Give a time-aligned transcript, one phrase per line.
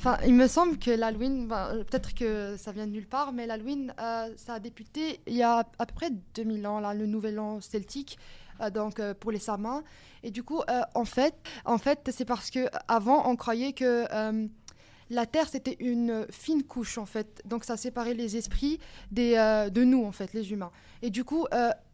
[0.00, 3.34] Enfin, il me semble que l'Halloween, ben, euh, peut-être que ça vient de nulle part,
[3.34, 6.94] mais l'Halloween, euh, ça a débuté il y a à peu près 2000 ans, là,
[6.94, 8.18] le nouvel an celtique,
[8.62, 9.84] euh, donc pour les Samins.
[10.22, 10.62] Et du coup,
[10.94, 11.34] en fait,
[11.66, 14.06] en fait c'est parce que avant on croyait que
[15.10, 17.42] la Terre, c'était une fine couche, en fait.
[17.44, 18.78] Donc, ça séparait les esprits
[19.10, 19.34] des,
[19.72, 20.70] de nous, en fait, les humains.
[21.02, 21.46] Et du coup,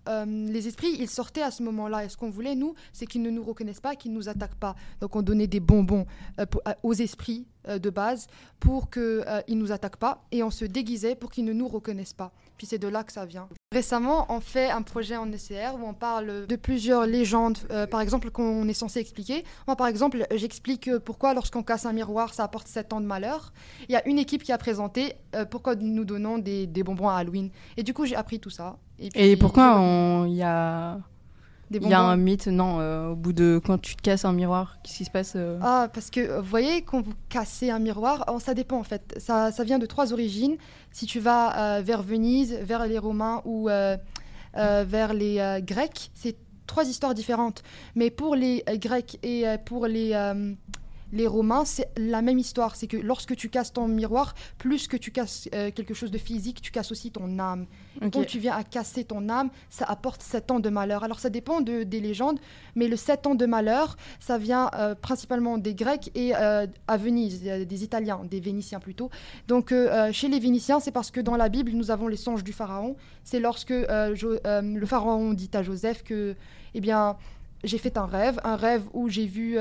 [0.08, 2.04] euh, les esprits, ils sortaient à ce moment-là.
[2.04, 4.56] Et ce qu'on voulait, nous, c'est qu'ils ne nous reconnaissent pas, qu'ils ne nous attaquent
[4.56, 4.74] pas.
[5.00, 6.06] Donc, on donnait des bonbons
[6.38, 6.46] euh,
[6.82, 8.26] aux esprits euh, de base
[8.60, 10.24] pour qu'ils ne nous attaquent pas.
[10.32, 12.32] Et on se déguisait pour qu'ils ne nous reconnaissent pas.
[12.56, 13.48] Puis c'est de là que ça vient.
[13.72, 18.00] Récemment, on fait un projet en ECR où on parle de plusieurs légendes, euh, par
[18.00, 19.44] exemple, qu'on est censé expliquer.
[19.66, 23.06] Moi, par exemple, j'explique euh, pourquoi lorsqu'on casse un miroir, ça apporte 7 ans de
[23.06, 23.52] malheur.
[23.88, 27.08] Il y a une équipe qui a présenté euh, pourquoi nous donnons des, des bonbons
[27.08, 27.50] à Halloween.
[27.76, 28.76] Et du coup, j'ai appris tout ça.
[28.98, 30.98] Et puis, pourquoi il y a,
[31.70, 34.32] il y a un mythe Non, euh, au bout de quand tu te casses un
[34.32, 37.70] miroir, qu'est-ce qui se passe euh Ah, parce que euh, vous voyez, quand vous cassez
[37.70, 39.14] un miroir, oh, ça dépend en fait.
[39.18, 40.56] Ça, ça vient de trois origines.
[40.92, 43.68] Si tu vas euh, vers Venise, vers les Romains ou
[44.54, 46.36] vers les Grecs, c'est
[46.66, 47.62] trois histoires différentes.
[47.94, 50.14] Mais pour les Grecs et pour les,
[51.12, 52.74] les Romains, c'est la même histoire.
[52.76, 56.18] C'est que lorsque tu casses ton miroir, plus que tu casses euh, quelque chose de
[56.18, 57.66] physique, tu casses aussi ton âme.
[58.02, 58.12] Ok.
[58.12, 61.04] Quand tu viens à casser ton âme, ça apporte 7 ans de malheur.
[61.04, 62.38] Alors ça dépend de- des légendes,
[62.74, 66.96] mais le 7 ans de malheur, ça vient euh, principalement des Grecs et euh, à
[66.96, 69.08] Venise, des Italiens, des Vénitiens plutôt.
[69.48, 69.72] Donc
[70.12, 72.96] chez les Vénitiens, c'est parce que dans la Bible, nous avons les songes du Pharaon.
[73.24, 73.72] C'est lorsque
[74.14, 76.34] Jo- le Pharaon dit à Joseph que,
[76.74, 77.16] eh bien,
[77.64, 79.56] j'ai fait un rêve, un rêve où j'ai vu...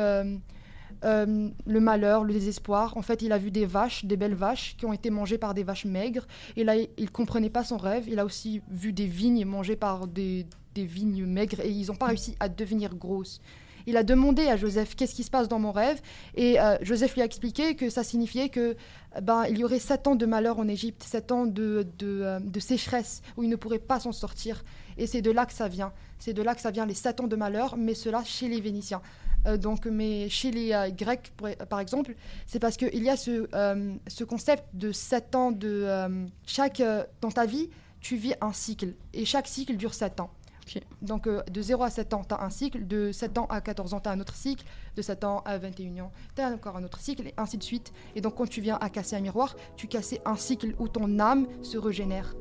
[1.06, 2.98] euh, le malheur, le désespoir.
[2.98, 5.54] En fait, il a vu des vaches, des belles vaches, qui ont été mangées par
[5.54, 6.26] des vaches maigres.
[6.58, 8.06] Et là, il comprenait pas son rêve.
[8.08, 12.08] Il a aussi vu des vignes mangées par des, vignes maigres et ils n'ont pas
[12.08, 13.40] réussi à devenir grosses.
[13.88, 16.02] Il a demandé à Joseph qu'est-ce qui se passe dans mon rêve?
[16.34, 18.76] Et euh, Joseph lui a expliqué que ça signifiait que
[19.22, 22.60] ben il y aurait sept ans de malheur en Égypte, sept ans de, euh, de
[22.60, 24.64] sécheresse où il ne pourrait pas s'en sortir.
[24.98, 25.94] Et c'est de là que ça vient.
[26.18, 28.60] C'est de là que ça vient les sept ans de malheur, mais cela chez les
[28.60, 29.02] Vénitiens.
[29.46, 31.32] Euh, donc, mais chez les euh, Grecs,
[31.70, 32.16] par exemple,
[32.48, 35.68] c'est parce qu'il y a ce, euh, ce concept de 7 ans de...
[35.86, 37.70] euh, chaque, euh, dans ta vie,
[38.00, 38.94] tu vis un cycle.
[39.14, 40.30] Et chaque cycle dure 7 ans.
[40.68, 40.82] Ok.
[41.04, 42.88] Donc, euh, de 0 à 7 ans, tu as un cycle.
[42.88, 44.66] De 7 ans à 14 ans, tu as un autre cycle.
[44.96, 47.64] De 7 ans à 21 ans, tu as encore un autre cycle, et ainsi de
[47.64, 47.94] suite.
[48.16, 51.20] Et donc, quand tu viens à casser un miroir, tu casses un cycle où ton
[51.20, 52.34] âme se régénère.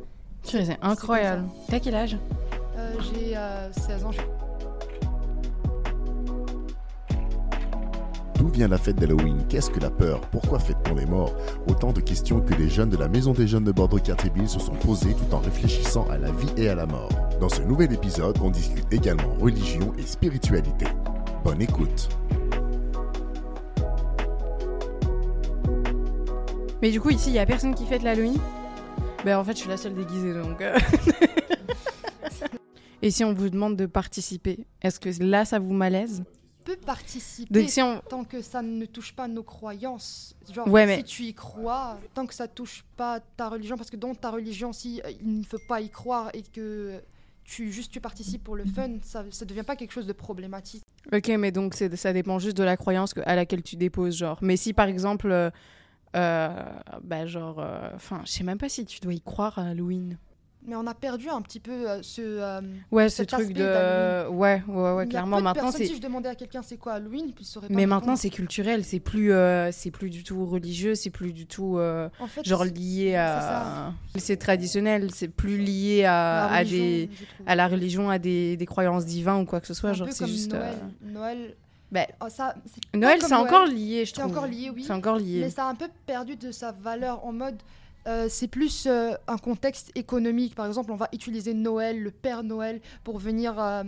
[0.42, 1.48] C'est incroyable.
[1.68, 2.16] T'as quel âge?
[2.76, 4.12] Euh, J'ai euh, 16 ans.
[4.12, 4.20] je-
[8.44, 9.42] D'où vient la fête d'Halloween?
[9.48, 10.20] Qu'est-ce que la peur?
[10.30, 11.34] Pourquoi fête-t-on les morts?
[11.66, 14.74] Autant de questions que les jeunes de la Maison des Jeunes de Bordeaux-Cartierville se sont
[14.74, 17.08] posées tout en réfléchissant à la vie et à la mort.
[17.40, 20.84] Dans ce nouvel épisode, on discute également religion et spiritualité.
[21.42, 22.10] Bonne écoute
[26.82, 28.36] Mais du coup, ici, il y a personne qui fête l'Halloween?
[29.24, 30.60] Ben en fait, je suis la seule déguisée, donc...
[30.60, 30.78] euh.
[33.00, 36.24] Et si on vous demande de participer, est-ce que là, ça vous malaise?
[36.64, 38.00] Peux participer Donc si on...
[38.08, 40.34] tant que ça ne touche pas nos croyances.
[40.52, 43.90] Genre, Ouais, mais- si tu y crois, tant que ça touche pas ta religion, parce
[43.90, 47.00] que dans ta religion, si euh, il ne faut pas y croire et que
[47.44, 50.82] tu juste tu participes pour le fun, ça ne devient pas quelque chose de problématique.
[51.12, 54.16] Ok, mais donc c'est- ça dépend juste de la croyance que- à laquelle tu déposes,
[54.16, 54.38] genre.
[54.40, 55.50] Mais si par exemple, euh,
[56.16, 56.48] euh,
[57.02, 57.58] bah genre,
[57.94, 60.16] enfin, je sais même pas si tu dois y croire à Halloween.
[60.66, 62.22] Mais on a perdu un petit peu euh, ce.
[62.22, 62.60] euh,
[62.90, 64.36] Ouais, ce truc de, d'Halloween.
[64.38, 65.40] ouais, ouais, ouais, clairement.
[65.42, 68.30] Maintenant, c'est, Si je demandais à quelqu'un c'est quoi Halloween, puis pas mais maintenant c'est
[68.30, 72.26] culturel, c'est plus, euh, c'est plus du tout religieux, c'est plus du tout euh, En
[72.28, 77.10] fait, genre c'est- lié à, c'est traditionnel, c'est plus lié à, la à des,
[77.46, 79.90] la religion, à des, des croyances divines ou quoi que ce soit.
[79.90, 80.52] un genre, c'est juste.
[80.54, 80.74] Noël.
[80.80, 81.54] euh, Noël.
[81.92, 84.32] bah, oh, ça, c'est Noël, c'est encore lié, je C'est trouve.
[84.32, 84.82] encore lié, oui.
[84.82, 85.40] C'est encore lié.
[85.42, 87.56] Mais ça a un peu perdu de sa valeur en mode.
[88.06, 90.54] Euh, c'est plus euh, un contexte économique.
[90.54, 93.82] Par exemple, on va utiliser Noël, le Père Noël, pour venir euh,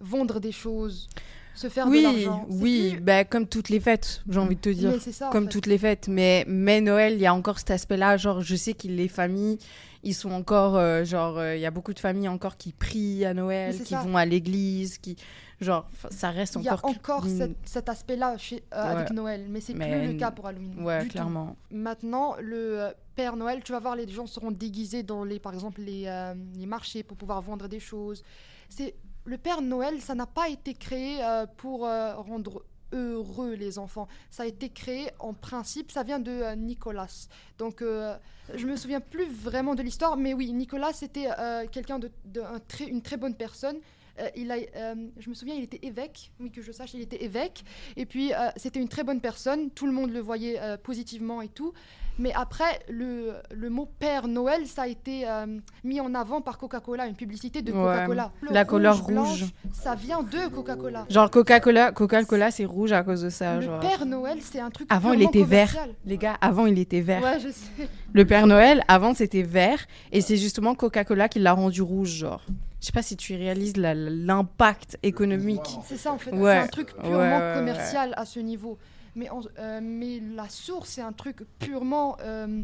[0.00, 1.08] vendre des choses,
[1.54, 2.46] se faire de Oui, l'argent.
[2.50, 4.92] C'est oui, plus- bah, comme toutes les fêtes, j'ai envie de te dire.
[5.00, 5.28] Ça.
[5.28, 5.50] en comme fait.
[5.50, 6.08] toutes les fêtes.
[6.08, 8.16] Mais, mais Noël, il y a encore cet aspect-là.
[8.16, 9.58] Genre, je sais que les familles,
[10.04, 11.04] ils sont encore.
[11.04, 14.02] genre, il y a beaucoup de familles encore qui prient à Noël, qui ça.
[14.02, 15.16] vont à l'église, qui.
[15.60, 16.90] Genre, ça reste Il y a encore.
[16.90, 19.10] encore une- cet, aspect-là chez- euh, avec.
[19.10, 20.80] Noël, mais c'est Mais- plus le cas pour Halloween.
[20.82, 21.12] Ouais, du tout.
[21.12, 21.56] clairement.
[21.72, 25.52] Maintenant, le euh, Père Noël, tu vas voir, les gens seront déguisés dans les, par
[25.54, 28.22] exemple, les, euh, les marchés pour pouvoir vendre des choses.
[28.68, 28.94] C'est
[29.24, 32.62] le Père Noël, ça n'a pas été créé euh, pour rendre
[32.92, 34.08] heureux les enfants.
[34.30, 37.28] Ça a été créé en principe, ça vient de euh, Nicolas.
[37.58, 38.16] Donc, euh,
[38.54, 42.40] je me souviens plus vraiment de l'histoire, mais oui, Nicolas c'était euh, quelqu'un de, de
[42.40, 43.76] un très- une très bonne personne
[44.20, 47.00] euh, il a, euh, je me souviens, il était évêque, oui que je sache, il
[47.00, 47.64] était évêque.
[47.96, 51.48] Et puis euh, c'était une très bonne personne, tout le monde le voyait positivement et
[51.48, 51.72] tout.
[52.18, 55.46] Mais après, le, le mot Père Noël, ça a été euh,
[55.84, 57.70] mis en avant par Coca-Cola, une publicité de.
[57.70, 58.32] Coca-Cola.
[58.50, 59.44] La couleur blanche, rouge.
[59.72, 61.06] Ça vient de Coca-Cola.
[61.08, 63.56] Genre Coca-Cola, Coca-Cola c'est rouge à cause de ça.
[63.56, 63.78] Le genre.
[63.78, 64.88] Père Noël, c'est un truc.
[64.90, 65.72] Avant, il était vert.
[66.04, 67.22] Les gars, avant il était vert.
[67.22, 67.88] Ouais, je sais.
[68.12, 69.78] Le Père Noël, avant c'était vert,
[70.10, 72.44] et c'est justement Coca-Cola qui l'a rendu rouge, genre.
[72.80, 75.78] Je sais pas si tu réalises l'impact économique.
[75.84, 76.32] C'est ça en fait.
[76.32, 76.52] Ouais.
[76.54, 77.54] C'est un truc purement ouais, ouais.
[77.54, 78.78] commercial à ce niveau.
[79.16, 79.28] Mais,
[79.58, 82.16] euh, mais la source, c'est un truc purement.
[82.20, 82.62] euh,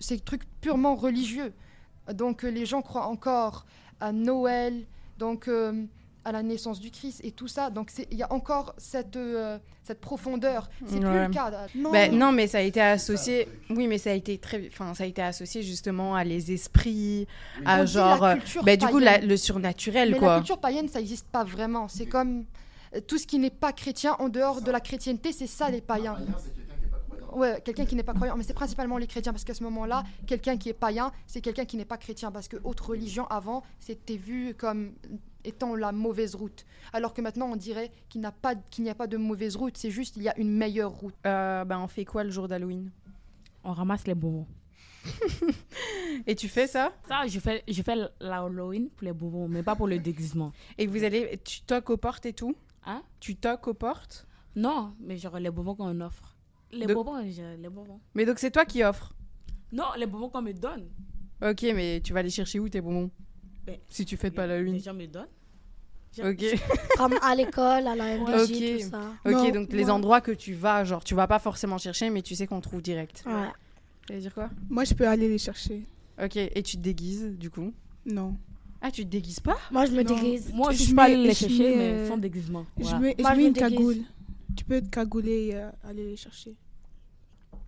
[0.00, 1.52] c'est un truc purement religieux.
[2.12, 3.66] Donc euh, les gens croient encore
[4.00, 4.84] à Noël,
[5.18, 5.84] donc euh,
[6.24, 7.70] à la naissance du Christ et tout ça.
[7.70, 10.68] Donc c'est- il y a encore cette, euh, cette profondeur.
[10.86, 11.66] C'est plus le cas.
[11.74, 13.48] Non, Ben, non, mais ça a été associé.
[13.70, 14.68] Oui, mais ça a été très.
[14.68, 17.26] Enfin, ça a été associé justement à les esprits,
[17.64, 18.22] à genre.
[18.22, 20.36] la euh, culture ben, du coup, la- le surnaturel, Mais la quoi.
[20.38, 21.88] culture païenne, ça n'existe pas vraiment.
[21.88, 22.44] C'est comme
[22.94, 25.80] euh, tout ce qui n'est pas chrétien en dehors de la chrétienté, c'est ça les
[25.80, 26.16] païens.
[27.34, 30.04] Ouais, quelqu'un qui n'est pas croyant, mais c'est principalement les chrétiens parce qu'à ce moment-là,
[30.24, 33.64] quelqu'un qui est païen, c'est quelqu'un qui n'est pas chrétien parce que autre religion avant,
[33.80, 34.92] c'était vu comme
[35.44, 36.64] étant la mauvaise route.
[36.92, 39.90] Alors que maintenant, on dirait qu'il pas, qu'il n'y a pas de mauvaise route, c'est
[39.90, 41.14] juste il y a une meilleure route.
[41.26, 42.90] Euh, ben, on fait quoi le jour d'Halloween?
[43.62, 44.46] On ramasse les bonbons.
[46.26, 46.92] Et tu fais ça?
[47.08, 50.52] Ça, je fais, je fais l'Halloween pour les bonbons, mais pas pour le déguisement.
[50.78, 51.38] Et vous allez.
[51.44, 52.54] Tu toques aux portes et tout?
[52.86, 53.02] Hein?
[53.20, 54.26] Tu toques aux portes?
[54.56, 56.36] Non, mais genre les bonbons qu'on offre.
[56.70, 58.00] Les De- bonbons, je- les bonbons.
[58.14, 59.14] Mais donc c'est toi qui offres?
[59.72, 60.88] Non, les bonbons qu'on me donne.
[61.42, 63.10] Ok, mais tu vas aller chercher où tes bonbons
[63.66, 64.80] Ben, Si tu fêtes pas Les l'Halloween.
[64.80, 65.26] gens me donnent.
[66.22, 66.44] Ok.
[66.96, 68.82] Comme à l'école, à la MDJ, Ok.
[68.84, 69.00] tout ça.
[69.24, 72.22] Ok, Non, donc les endroits que tu vas, genre tu vas pas forcément chercher, mais
[72.22, 73.24] tu sais qu'on trouve direct.
[73.26, 73.48] Ouais.
[74.06, 74.50] Tu veux dire quoi?
[74.68, 75.86] Moi, je peux aller les chercher.
[76.22, 77.72] Ok, et tu te déguises du coup?
[78.06, 78.36] Non.
[78.80, 79.56] Ah, tu te déguises pas?
[79.72, 80.14] Moi, je me Non.
[80.14, 80.52] déguise.
[80.52, 82.66] Moi, je Je suis pas allée les je chercher, mets, mais euh, sans déguisement.
[82.78, 82.98] Je Voilà.
[83.00, 83.70] mets, je Moi, je mets me une déguise.
[83.70, 83.96] cagoule.
[84.56, 86.54] Tu peux te cagouler et euh, aller les chercher.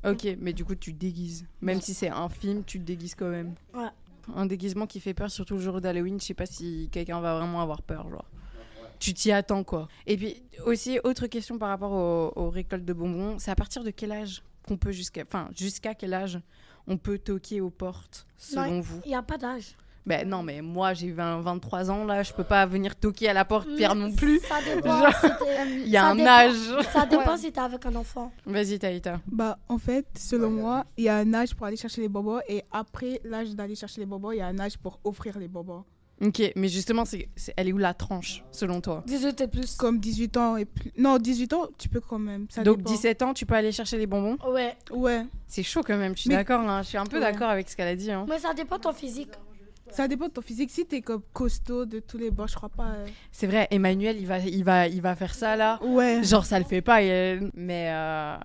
[0.04, 1.46] Ok, mais du coup tu te déguises.
[1.60, 3.54] Même si c'est un film, tu te déguises quand même.
[3.74, 3.88] Ouais.
[4.34, 7.38] Un déguisement qui fait peur, surtout le jour d'Halloween, je sais pas si quelqu'un va
[7.38, 8.24] vraiment avoir peur, genre.
[8.98, 9.88] Tu t'y attends quoi.
[10.06, 13.84] Et puis aussi, autre question par rapport aux, aux récoltes de bonbons, c'est à partir
[13.84, 15.22] de quel âge qu'on peut jusqu'à.
[15.22, 16.40] Enfin, jusqu'à quel âge
[16.86, 19.00] on peut toquer aux portes, selon Non, vous?
[19.04, 19.76] Il n'y a pas d'âge.
[20.06, 23.32] Ben non, mais moi j'ai 20, 23 ans là, je peux pas venir toquer à
[23.32, 24.38] la porte, Pierre non plus.
[24.40, 25.00] Ça dépend.
[25.02, 26.84] Genre, si t'es- Il y a ça un dépend- âge.
[26.92, 27.38] Ça dépend Ouais.
[27.38, 28.32] si t'es avec un enfant.
[28.46, 29.20] Vas-y, Taïta.
[29.26, 32.38] Bah, en fait, selon moi, il y a un âge pour aller chercher les bonbons
[32.48, 35.48] et après l'âge d'aller chercher les bonbons, il y a un âge pour offrir les
[35.48, 35.82] bonbons.
[36.24, 39.02] Ok, mais justement, c'est, c'est- elle est où la tranche, selon toi?
[39.06, 39.74] 18 et plus.
[39.76, 40.90] Comme 18 ans et plus.
[40.96, 42.46] Non, 18 ans, tu peux quand même.
[42.48, 42.90] Ça Donc dépend.
[42.90, 44.38] 17 ans, tu peux aller chercher les bonbons?
[44.50, 44.74] Ouais.
[44.92, 47.22] Ouais, C'est chaud quand même, je suis Mais- d'accord, hein, je suis un peu Ouais.
[47.22, 48.10] d'accord avec ce qu'elle a dit.
[48.10, 48.24] hein.
[48.28, 49.32] Mais ça dépend de ton physique.
[49.90, 50.70] Ça dépend de ton physique.
[50.70, 52.90] Si t'es comme costaud de tous les bords, je crois pas.
[52.94, 55.78] euh, C'est vrai, Emmanuel, il va, il, va, il va faire ça là.
[55.82, 56.22] Ouais.
[56.24, 58.36] Genre, ça le fait pas, et- mais euh,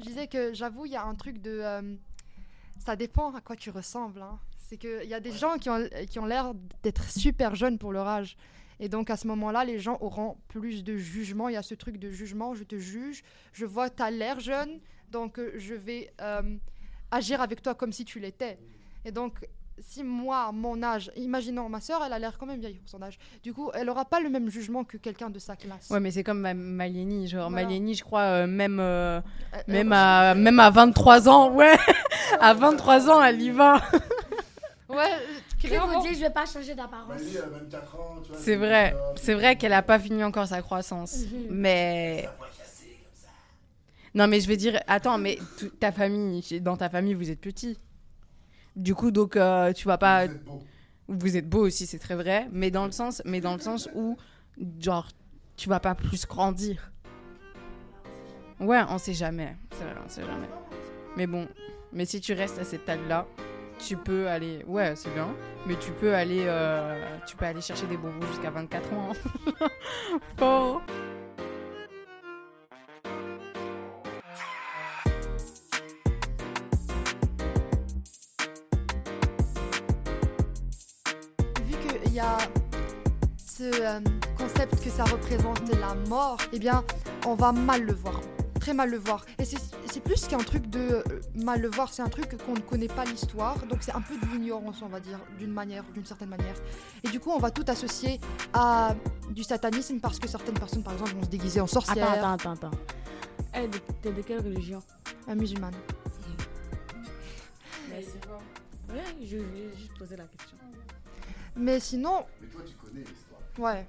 [0.00, 1.60] Je disais que j'avoue, il y a un truc de.
[1.62, 1.94] euh,
[2.78, 4.22] ça dépend à quoi tu ressembles.
[4.22, 4.38] hein.
[4.58, 6.52] C'est qu'il y a des gens qui ont, qui ont l'air
[6.82, 8.36] d'être super jeunes pour leur âge.
[8.78, 11.48] Et donc à ce moment-là, les gens auront plus de jugement.
[11.48, 13.22] Il y a ce truc de jugement, je te juge,
[13.52, 16.56] je vois tu as l'air jeune, donc euh, je vais euh,
[17.10, 18.58] agir avec toi comme si tu l'étais.
[19.04, 19.46] Et donc,
[19.82, 23.02] si moi, mon âge, imaginons ma soeur, elle a l'air quand même vieille pour son
[23.02, 23.18] âge.
[23.42, 25.88] Du coup, elle aura pas le même jugement que quelqu'un de sa classe.
[25.90, 27.66] ouais, mais c'est comme ma, Malieni, genre Voilà.
[27.66, 29.20] Malieni, je crois, euh, même, euh,
[29.54, 31.76] Euh, même, euh, à, même à 23 ans, ouais,
[32.40, 33.80] à 23 ans, elle y va.
[34.88, 35.06] Ouais,
[35.62, 37.20] vous dit, je vais pas changer d'apparence.
[38.34, 41.46] C'est vrai, c'est vrai qu'elle a pas fini encore sa croissance, Mhm.
[41.50, 42.28] mais.
[44.14, 45.38] Non, mais je veux dire, attends, mais
[45.78, 47.78] ta famille, dans ta famille, vous êtes petit.
[48.80, 50.26] Du coup, donc, euh, tu vas pas.
[51.06, 53.90] Vous êtes beau aussi, c'est très vrai, mais dans le sens, mais dans le sens
[53.94, 54.16] où,
[54.78, 55.08] genre,
[55.56, 56.90] tu vas pas plus grandir.
[58.58, 60.48] Ouais, on sait jamais, c'est vrai, on sait jamais.
[61.16, 61.46] Mais bon,
[61.92, 63.26] mais si tu restes à cette taille-là,
[63.78, 65.28] tu peux aller, ouais, c'est bien,
[65.66, 69.12] mais tu peux aller, euh, tu peux aller chercher des bonbons jusqu'à 24 ans.
[69.60, 69.68] hein.
[70.38, 70.82] Fort.
[83.60, 84.00] Ce euh,
[84.38, 86.82] concept que ça représente la mort, eh bien,
[87.26, 88.18] on va mal le voir.
[88.58, 89.24] Très mal le voir.
[89.38, 89.58] Et c'est
[89.92, 91.02] c'est plus qu'un truc de euh,
[91.34, 93.58] mal le voir, c'est un truc qu'on ne connaît pas l'histoire.
[93.66, 96.54] Donc c'est un peu de l'ignorance, on va dire, d'une manière, d'une certaine manière.
[97.04, 98.18] Et du coup, on va tout associer
[98.54, 98.94] à
[99.30, 102.52] du satanisme parce que certaines personnes, par exemple, vont se déguiser en sorcière, Attends, attends,
[102.52, 102.78] attends, attends.
[103.56, 104.80] Eh, de- t'es de quelle religion?
[105.28, 105.74] Euh, musulmane.
[108.92, 110.56] Ouais, je vais juste poser la question.
[111.54, 113.29] Mais sinon, Mais toi, tu connais l'histoire.
[113.60, 113.86] Ouais.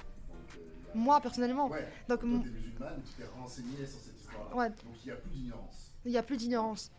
[0.93, 1.69] Moi, personnellement.
[1.69, 1.87] Ouais.
[2.07, 4.55] Donc, Toi, t'es musulmane, tu t'es renseigné sur cette histoire-là.
[4.55, 4.69] Ouais.
[4.69, 5.93] Donc il n'y a plus d'ignorance.
[6.05, 6.91] il n'y a plus d'ignorance.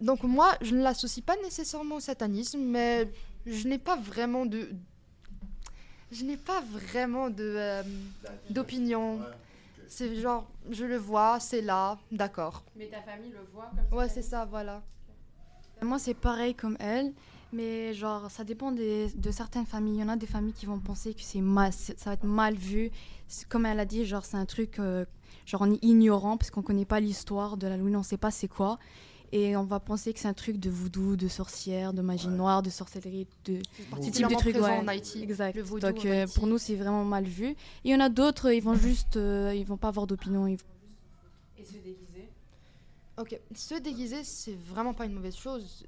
[0.00, 3.10] Donc moi, je ne l'associe pas nécessairement au satanisme, mais
[3.46, 4.68] je n'ai pas vraiment de...
[6.10, 7.82] Je n'ai pas vraiment de euh,
[8.48, 9.18] d'opinion.
[9.18, 9.26] Ouais.
[9.88, 12.62] C'est genre, je le vois, c'est là, d'accord.
[12.76, 14.82] Mais ta famille le voit comme Ouais, c'est ça, voilà.
[15.82, 17.12] Moi, c'est pareil comme elle,
[17.52, 19.96] mais genre, ça dépend des- de certaines familles.
[19.96, 22.24] Il y en a des familles qui vont penser que c'est mal, ça va être
[22.26, 22.90] mal vu.
[23.48, 25.04] Comme elle a dit, genre, c'est un truc, euh,
[25.46, 28.48] genre, on est ignorant parce qu'on connaît pas l'histoire de l'Halloween, on sait pas c'est
[28.48, 28.78] quoi.
[29.30, 32.62] Et on va penser que c'est un truc de voodoo, de sorcière, de magie noire,
[32.62, 33.60] de sorcellerie, de
[34.00, 34.54] ce type de truc.
[34.56, 34.78] ouais.
[34.78, 35.22] en Haïti.
[35.22, 35.54] Exact.
[35.54, 37.48] le Donc en euh, pour nous, c'est vraiment mal vu.
[37.48, 40.46] Et il y en a d'autres, ils vont juste, euh, ils vont pas avoir d'opinion.
[40.46, 40.56] ils-
[41.58, 42.28] Et se déguiser.
[43.18, 45.84] Ok, se déguiser, c'est vraiment pas une mauvaise chose.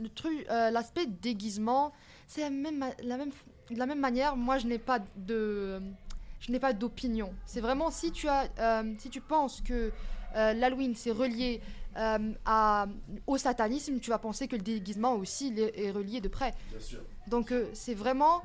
[0.00, 1.92] Le truc, euh, l'aspect déguisement,
[2.26, 3.30] c'est la même, la même,
[3.70, 4.36] de la même manière.
[4.36, 5.80] Moi, je n'ai pas de,
[6.40, 7.32] je n'ai pas d'opinion.
[7.44, 9.92] C'est vraiment si tu as, euh, si tu penses que
[10.36, 11.60] euh, l'Halloween c'est relié
[11.96, 12.86] à,
[13.26, 16.54] au satanisme, tu vas penser que le déguisement aussi est, est relié de près.
[16.70, 17.00] Bien sûr.
[17.26, 18.42] Donc c'est vraiment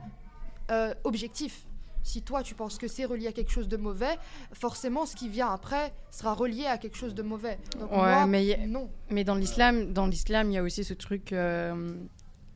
[1.03, 1.63] objectif.
[2.05, 4.15] Si toi tu penses que c'est relié à quelque chose de mauvais,
[4.53, 7.57] forcément ce qui vient après sera relié à quelque chose de mauvais.
[7.79, 8.89] Donc Ouais, moi, mais non.
[9.09, 11.95] Mais dans l'islam, dans l'islam, il y a aussi ce truc euh,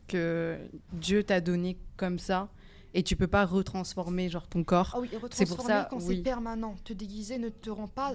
[0.07, 0.57] que
[0.93, 2.49] Dieu t'a donné comme ça
[2.93, 4.91] et tu peux pas retransformer genre ton corps.
[4.95, 6.17] Ah oui, C'est pour ça, quand oui.
[6.17, 6.75] c'est permanent.
[6.83, 8.13] Te déguiser ne te rend pas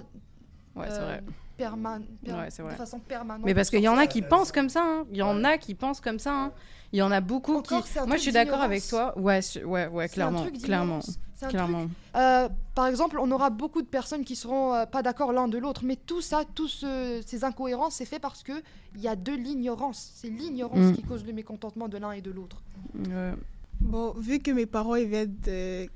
[0.75, 1.23] Ouais, c'est euh, vrai.
[1.57, 2.73] perma- per- Ouais, c'est vrai.
[2.73, 3.45] de façon permanente.
[3.45, 4.83] Mais parce qu'il y en a qui pensent comme ça.
[4.83, 5.05] hein.
[5.11, 5.45] Il y en Ouais.
[5.53, 6.33] a qui pensent comme ça.
[6.33, 6.51] hein.
[6.91, 7.99] Il y en a beaucoup Encore, qui.
[8.07, 9.17] Moi, je suis d'accord avec toi.
[9.17, 10.99] Ouais, je- ouais, ouais, clairement, truc clairement.
[11.35, 11.79] C'est un clairement.
[11.79, 15.47] truc- euh, par exemple, on aura beaucoup de personnes qui seront euh, pas d'accord l'un
[15.49, 16.85] de l'autre, mais tout ça, tous
[17.25, 18.53] ces incohérences, c'est fait parce que
[18.95, 20.11] il y a de l'ignorance.
[20.15, 20.93] C'est l'ignorance Mm.
[20.93, 22.61] qui cause le mécontentement de l'un et de l'autre.
[22.97, 23.33] Ouais.
[23.81, 25.87] Bon, vu que mes parents ils viennent de,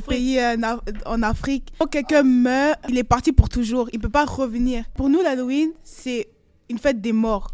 [0.00, 3.90] pays en, Af- en Afrique, quand quelqu'un meurt, il est parti pour toujours.
[3.92, 4.84] Il peut pas revenir.
[4.94, 6.28] Pour nous, l'Halloween, c'est
[6.70, 7.48] une fête des morts.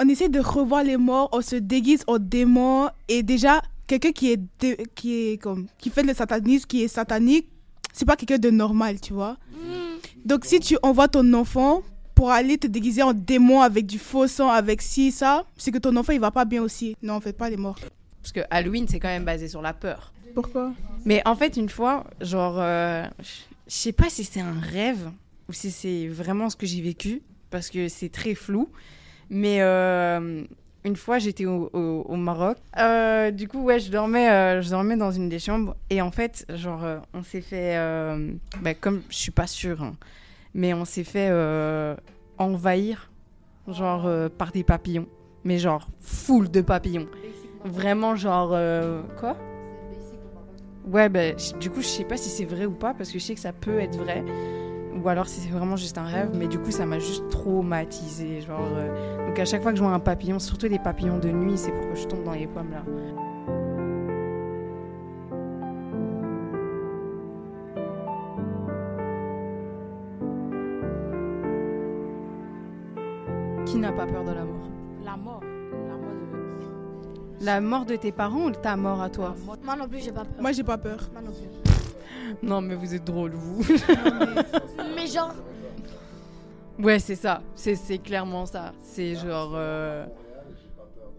[0.00, 2.88] On essaie de revoir les morts, on se déguise en démon.
[3.08, 3.62] Et déjà,
[3.98, 7.48] quelqu'un qui est, dé- qui est comme, qui fait le satanisme, qui est satanique,
[7.92, 9.36] c'est pas quelqu'un de normal, tu vois.
[10.24, 11.82] Donc si tu envoies ton enfant
[12.14, 15.78] pour aller te déguiser en démon avec du faux sang, avec ci, ça, c'est que
[15.78, 16.96] ton enfant il va pas bien aussi.
[17.02, 17.78] Non, on fait pas les morts.
[18.22, 20.12] Parce que Halloween, c'est quand même basé sur la peur.
[20.34, 20.72] Pourquoi?
[21.04, 23.24] Mais en fait, une fois, genre, euh, je
[23.68, 25.10] je sais pas si c'est un rêve
[25.48, 28.68] ou si c'est vraiment ce que j'ai vécu, parce que c'est très flou.
[29.28, 30.44] Mais euh,
[30.84, 32.56] une fois, j'étais au, au- au Maroc.
[32.78, 35.76] Euh, du coup, ouais, je dormais, euh, je dormais dans une des chambres.
[35.90, 37.76] Et en fait, genre, euh, on s'est fait.
[38.60, 39.94] bah, comme je suis pas sûre, hein,
[40.54, 41.30] mais on s'est fait
[42.38, 43.10] envahir,
[43.68, 44.08] genre,
[44.38, 45.06] par des papillons.
[45.44, 47.08] Mais genre, full de papillons.
[47.64, 48.50] Vraiment, genre.
[49.18, 49.36] quoi?
[50.84, 53.24] Ouais, bah, du coup, je sais pas si c'est vrai ou pas, parce que je
[53.24, 54.24] sais que ça peut être vrai.
[54.94, 58.40] Ou alors si c'est vraiment juste un rêve, mais du coup, ça m'a juste traumatisé.
[58.40, 61.30] Genre, euh, Donc à chaque fois que je vois un papillon, surtout les papillons de
[61.30, 62.84] nuit, c'est pour que je tombe dans les pommes là.
[73.64, 74.68] Qui n'a pas peur de la mort?
[75.04, 75.40] La mort.
[75.88, 76.12] La mort
[77.40, 77.44] de.
[77.44, 79.34] La mort de tes parents ou ta mort à toi?
[79.64, 80.40] Moi non plus, j'ai pas peur.
[80.40, 80.98] Moi, j'ai pas peur.
[81.12, 81.48] Moi non plus.
[82.42, 83.62] Non, mais vous êtes drôle, vous.
[83.68, 83.74] Mais
[85.06, 85.34] genre,
[86.78, 87.42] Ouais, c'est ça.
[87.54, 88.72] C'est c'est clairement ça.
[88.82, 89.52] C'est genre.
[89.54, 90.06] euh,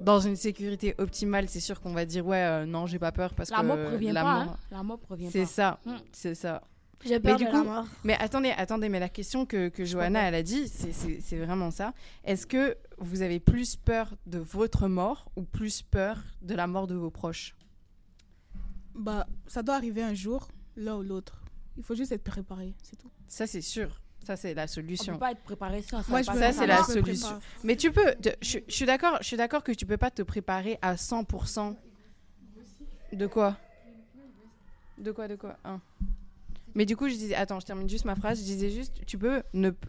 [0.02, 3.34] Dans une sécurité optimale, c'est sûr qu'on va dire ouais, euh, non, j'ai pas peur
[3.34, 4.34] parce La que mort la pas.
[4.46, 4.58] mort- hein.
[4.72, 5.46] La mort prévient C'est pas.
[5.46, 5.92] ça, Mm.
[6.12, 6.62] c'est ça.
[7.06, 7.86] j'ai peur du de coup- la mort.
[8.04, 11.38] Mais attendez, attendez, mais la question que, que Johanna, elle a dit, c'est- c'est c'est
[11.38, 11.94] vraiment ça.
[12.25, 16.88] Est-ce que vous avez plus peur de votre mort ou plus peur de la mort
[16.88, 17.56] de vos proches?
[18.96, 21.44] Bah, ça doit arriver un jour, l'un ou l'autre.
[21.78, 23.10] Il faut juste être préparé, c'est tout.
[23.34, 24.00] Ça, c'est sûr.
[24.24, 25.13] Ça, c'est la On solution.
[25.13, 26.10] peut pas être préparé sans ça.
[26.10, 27.40] Moi, je Ça, c'est la solution.
[27.63, 28.13] Mais tu peux.
[28.22, 29.18] te- Je, je suis d'accord.
[29.22, 31.75] Je suis d'accord que tu peux pas te préparer à 100%.
[33.12, 33.58] De quoi?
[35.00, 35.58] De quoi De quoi?
[35.66, 35.82] Hein.
[36.75, 37.36] Mais du coup, je disais.
[37.36, 38.38] Attends, je termine juste ma phrase.
[38.40, 39.72] Je disais juste, tu peux ne.
[39.72, 39.88] p-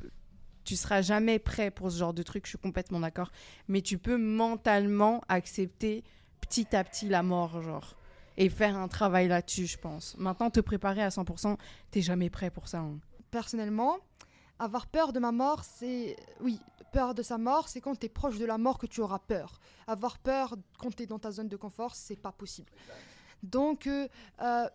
[0.64, 2.44] Tu seras jamais prêt pour ce genre de truc.
[2.46, 3.30] Je suis complètement d'accord.
[3.68, 6.02] Mais tu peux mentalement accepter
[6.40, 7.94] petit à petit la mort, genre.
[8.36, 10.16] Et faire un travail là-dessus, je pense.
[10.18, 11.56] Maintenant, te préparer à 100%,
[11.92, 12.78] t'es jamais prêt pour ça.
[12.80, 12.98] hein.
[13.34, 13.98] Personnellement,
[14.60, 16.14] avoir peur de ma mort, c'est.
[16.40, 16.60] Oui,
[16.92, 19.18] peur de sa mort, c'est quand tu es proche de la mort que tu auras
[19.18, 19.58] peur.
[19.88, 22.70] Avoir peur quand tu es dans ta zone de confort, c'est pas possible.
[23.42, 24.06] Donc, euh,
[24.40, 24.68] euh,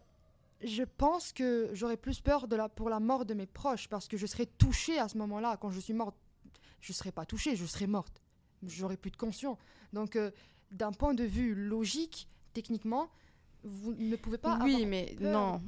[0.61, 4.09] je pense que j'aurais plus peur de la, pour la mort de mes proches parce
[4.09, 5.55] que je serais touchée à ce moment-là.
[5.55, 6.17] Quand je suis morte,
[6.81, 8.21] je serais pas touchée, je serais morte.
[8.67, 9.57] J'aurais plus de conscience.
[9.93, 10.31] Donc, euh,
[10.69, 13.09] d'un point de vue logique, techniquement,
[13.63, 15.31] vous ne pouvez pas oui, avoir mais peur.
[15.31, 15.61] non.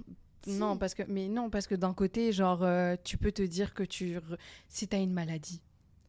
[0.47, 3.73] Non, parce que, mais non, parce que d'un côté, genre, euh, tu peux te dire
[3.73, 5.61] que tu, re- si t'as une maladie,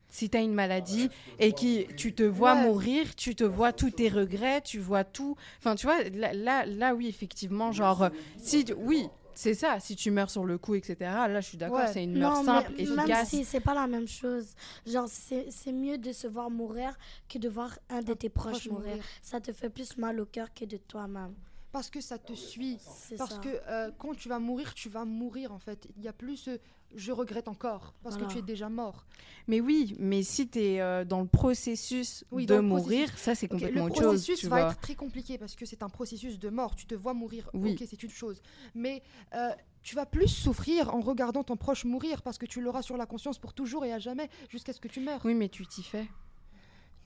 [0.08, 2.62] si t'as une maladie et qui, tu te vois Ouais.
[2.62, 5.36] mourir, tu te vois tous tes regrets, tu vois tout.
[5.58, 8.08] Enfin, tu vois, là, là, là, oui, effectivement, genre, euh,
[8.38, 9.80] si, tu- oui, c'est ça.
[9.80, 10.96] Si tu meurs sur le coup, etc.
[11.00, 11.92] Là, je suis d'accord, Ouais.
[11.92, 13.06] c'est une mort Non, simple, mais efficace.
[13.08, 14.54] Même si c'est pas la même chose.
[14.86, 16.98] Genre, c'est c'est mieux de se voir mourir
[17.28, 18.88] que de voir un de tes proches Proche mourir.
[18.90, 19.04] mourir.
[19.22, 21.34] Ça te fait plus mal au cœur que de toi-même.
[21.72, 22.78] Parce que ça te suit.
[23.16, 23.38] Parce ça.
[23.40, 25.88] que euh, quand tu vas mourir, tu vas mourir en fait.
[25.96, 26.58] Il y a plus ce
[26.94, 28.28] je regrette encore parce Voilà.
[28.28, 29.06] que tu es déjà mort.
[29.48, 33.24] Mais oui, mais si tu es dans le processus Oui, de le mourir, processus.
[33.24, 34.04] ça, c'est complètement le autre chose.
[34.12, 34.70] processus Tu va vois.
[34.72, 36.76] être très compliqué parce que c'est un processus de mort.
[36.76, 37.72] Tu te vois mourir, Oui.
[37.72, 38.42] ok, c'est une chose.
[38.74, 39.02] Mais
[39.34, 39.48] euh,
[39.82, 43.06] tu vas plus souffrir en regardant ton proche mourir parce que tu l'auras sur la
[43.06, 45.22] conscience pour toujours et à jamais jusqu'à ce que tu meurs.
[45.24, 46.06] Oui, mais tu t'y fais.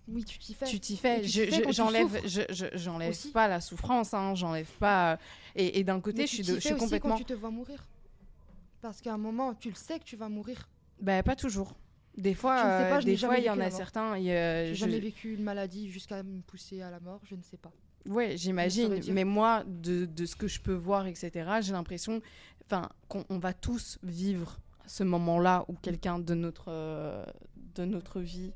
[0.09, 0.67] Oui, tu t'y fais.
[0.67, 1.23] Tu t'y fais.
[1.25, 5.15] Je- je- J'enlève, je, pas la souffrance, hein, j'enlève pas.
[5.15, 5.17] euh,
[5.57, 7.11] Et, et d'un côté, Mais je suis, de- je suis complètement.
[7.13, 7.85] quand tu te vois mourir.
[8.83, 10.69] Parce qu'à un moment, tu le sais que tu vas mourir.
[11.01, 11.75] Bah, pas toujours.
[12.17, 13.61] Des fois, Je ne sais pas, euh, je n'ai des jamais fois, il y en
[13.61, 14.17] a certains.
[14.17, 17.73] J'ai jamais vécu une maladie jusqu'à me pousser à la mort, je ne sais pas.
[18.07, 19.01] Ouais, j'imagine.
[19.13, 22.23] Mais moi, de, de ce que je peux voir, etc., j'ai l'impression,
[22.65, 27.25] enfin, qu'on on va tous vivre ce moment-là où quelqu'un de notre euh,
[27.75, 28.53] de notre vie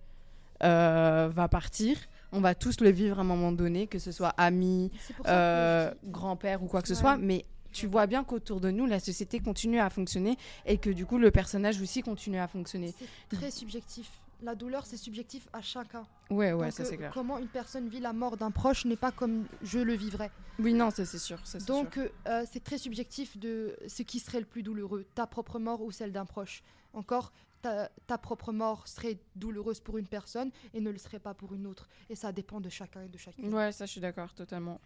[0.61, 1.97] va partir.
[2.33, 4.91] On va tous le vivre à un moment donné, que ce soit ami,
[5.27, 7.01] euh, grand-père ou quoi que ce Ouais.
[7.01, 7.17] soit.
[7.17, 10.37] Mais tu vois bien qu'autour de nous, la société continue à fonctionner
[10.67, 12.95] et que du coup, le personnage aussi continue à fonctionner.
[12.99, 14.09] c'est très subjectif.
[14.43, 16.07] La douleur, c'est subjectif à chacun.
[16.31, 17.11] Ouais, ouais, Donc, ça euh, c'est clair.
[17.13, 20.31] Comment une personne vit la mort d'un proche n'est pas comme je le vivrais.
[20.59, 21.39] Oui, non, ça c'est sûr.
[21.45, 21.75] ça, c'est sûr.
[21.75, 25.59] Donc, euh, euh, c'est très subjectif de ce qui serait le plus douloureux, ta propre
[25.59, 26.63] mort ou celle d'un proche.
[26.95, 31.35] Encore, ta, ta propre mort serait douloureuse pour une personne et ne le serait pas
[31.35, 31.89] pour une autre.
[32.09, 33.53] Et ça dépend de chacun et de chacune.
[33.55, 34.81] Ouais, ça je suis d'accord, totalement.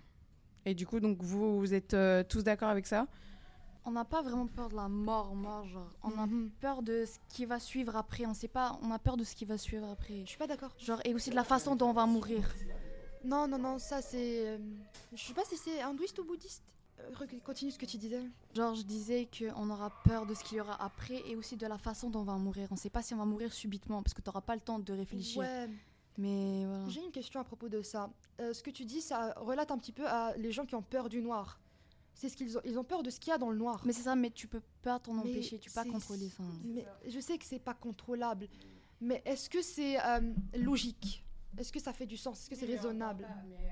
[0.64, 3.06] Et du coup, donc vous, vous êtes euh, tous d'accord avec ça?
[3.86, 5.90] On n'a pas vraiment peur de la mort, mort, genre.
[6.02, 6.50] On a Mhm.
[6.58, 8.24] peur de ce qui va suivre après.
[8.24, 10.20] On sait pas, on a peur de ce qui va suivre après.
[10.24, 10.74] Je suis pas d'accord.
[10.78, 12.48] Genre, et aussi de la façon dont on va mourir.
[13.22, 14.46] Non, non, non, ça c'est.
[14.48, 14.58] euh,
[15.14, 16.62] je sais pas si c'est hindouiste ou bouddhiste.
[17.00, 18.22] Euh, continue ce que tu disais.
[18.54, 21.66] Genre, je disais qu'on aura peur de ce qu'il y aura après et aussi de
[21.66, 22.68] la façon dont on va mourir.
[22.70, 24.78] On sait pas si on va mourir subitement parce que tu n'auras pas le temps
[24.78, 25.40] de réfléchir.
[25.40, 25.68] Ouais,
[26.18, 26.88] Mais voilà.
[26.88, 28.10] j'ai une question à propos de ça.
[28.40, 30.82] Euh, ce que tu dis, ça relate un petit peu à les gens qui ont
[30.82, 31.58] peur du noir.
[32.14, 32.60] C'est ce qu'ils ont.
[32.64, 33.82] Ils ont peur de ce qu'il y a dans le noir.
[33.84, 36.44] Mais c'est ça, mais tu peux pas t'en Mais empêcher, tu peux pas contrôler ça.
[36.64, 38.48] Mais je sais que c'est pas contrôlable,
[39.00, 41.24] mais est-ce que c'est euh, logique?
[41.58, 42.40] Est-ce que ça fait du sens?
[42.40, 43.26] Est-ce que c'est raisonnable?
[43.48, 43.68] Mais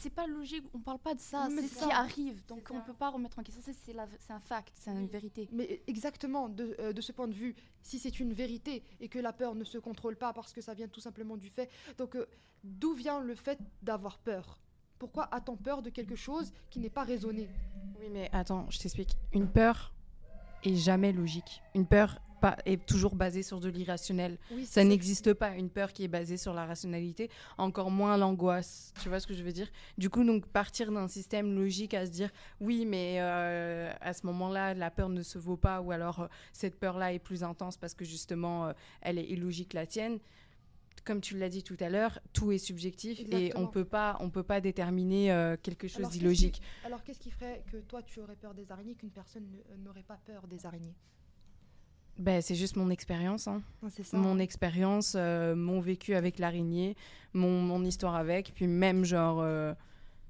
[0.00, 2.44] c'est pas logique, on parle pas de ça, Mais c'est ce qui arrive.
[2.46, 5.48] Donc on peut pas remettre en question c'est un fact, c'est une vérité.
[5.52, 9.18] Mais exactement, de, euh, de ce point de vue, si c'est une vérité et que
[9.18, 12.16] la peur ne se contrôle pas parce que ça vient tout simplement du fait, donc
[12.16, 12.26] euh,
[12.64, 14.58] d'où vient le fait d'avoir peur?
[14.98, 17.48] Pourquoi a-t-on peur de quelque chose qui n'est pas raisonné?
[18.00, 19.16] Oui, mais attends, je t'explique.
[19.32, 19.94] Une peur
[20.62, 21.62] est jamais logique.
[21.74, 24.38] Une peur pas, est toujours basée sur de l'irrationnel.
[24.50, 28.92] Oui, Ça n'existe pas une peur qui est basée sur la rationalité, encore moins l'angoisse.
[29.02, 29.68] Tu vois ce que je veux dire?
[29.98, 34.26] Du coup, donc partir d'un système logique à se dire oui, mais euh, à ce
[34.26, 37.76] moment-là, la peur ne se vaut pas, ou alors euh, cette peur-là est plus intense
[37.76, 38.72] parce que justement, euh,
[39.02, 40.18] elle est illogique la tienne.
[41.04, 44.28] Comme tu l'as dit tout à l'heure, tout est subjectif et on peut pas, on
[44.28, 46.60] peut pas déterminer euh, quelque chose d'illogique.
[46.84, 50.02] Alors qu'est-ce qui ferait que toi tu aurais peur des araignées qu'une personne ne- n'aurait
[50.02, 50.94] pas peur des araignées?
[52.20, 53.48] Ben, c'est juste mon expérience.
[53.48, 53.62] hein.
[54.02, 54.16] Ça.
[54.18, 56.94] mon expérience, euh, mon vécu avec l'araignée,
[57.32, 59.72] mon, mon histoire avec, puis même genre euh,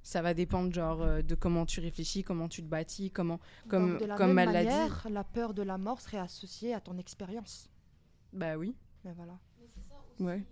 [0.05, 3.91] ça va dépendre genre euh, de comment tu réfléchis, comment tu te bâtis, comment comme
[3.93, 4.69] Donc, de la comme même elle l'a dit.
[4.69, 7.69] manière, la peur de la mort serait associée à ton expérience.
[8.33, 8.77] Bah oui.
[9.05, 9.37] Mais voilà.
[10.21, 10.45] Ouais.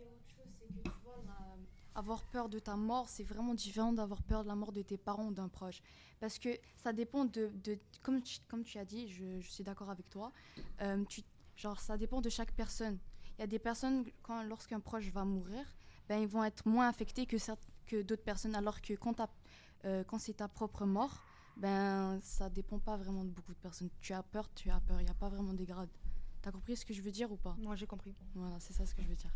[1.99, 4.97] Avoir peur de ta mort, c'est vraiment différent d'avoir peur de la mort de tes
[4.97, 5.83] parents ou d'un proche.
[6.21, 7.51] Parce que ça dépend de...
[7.67, 10.33] de- comme, tu, comme tu as dit, je, je suis d'accord avec toi,
[10.83, 11.23] euh, tu,
[11.57, 12.97] genre ça dépend de chaque personne.
[13.37, 15.65] Il y a des personnes, quand, lorsqu'un proche va mourir,
[16.09, 17.37] ben, ils vont être moins affectés que,
[17.87, 19.17] que d'autres personnes, alors que quand,
[19.85, 21.15] euh, quand c'est ta propre mort,
[21.57, 23.91] ben, ça dépend pas vraiment de beaucoup de personnes.
[24.01, 25.91] Tu as peur, tu as peur, il n'y a pas vraiment des grades.
[26.43, 27.57] T'as compris ce que je veux dire ou pas?
[27.59, 28.15] Moi j'ai compris.
[28.37, 29.33] voilà, c'est ça ce que je veux dire.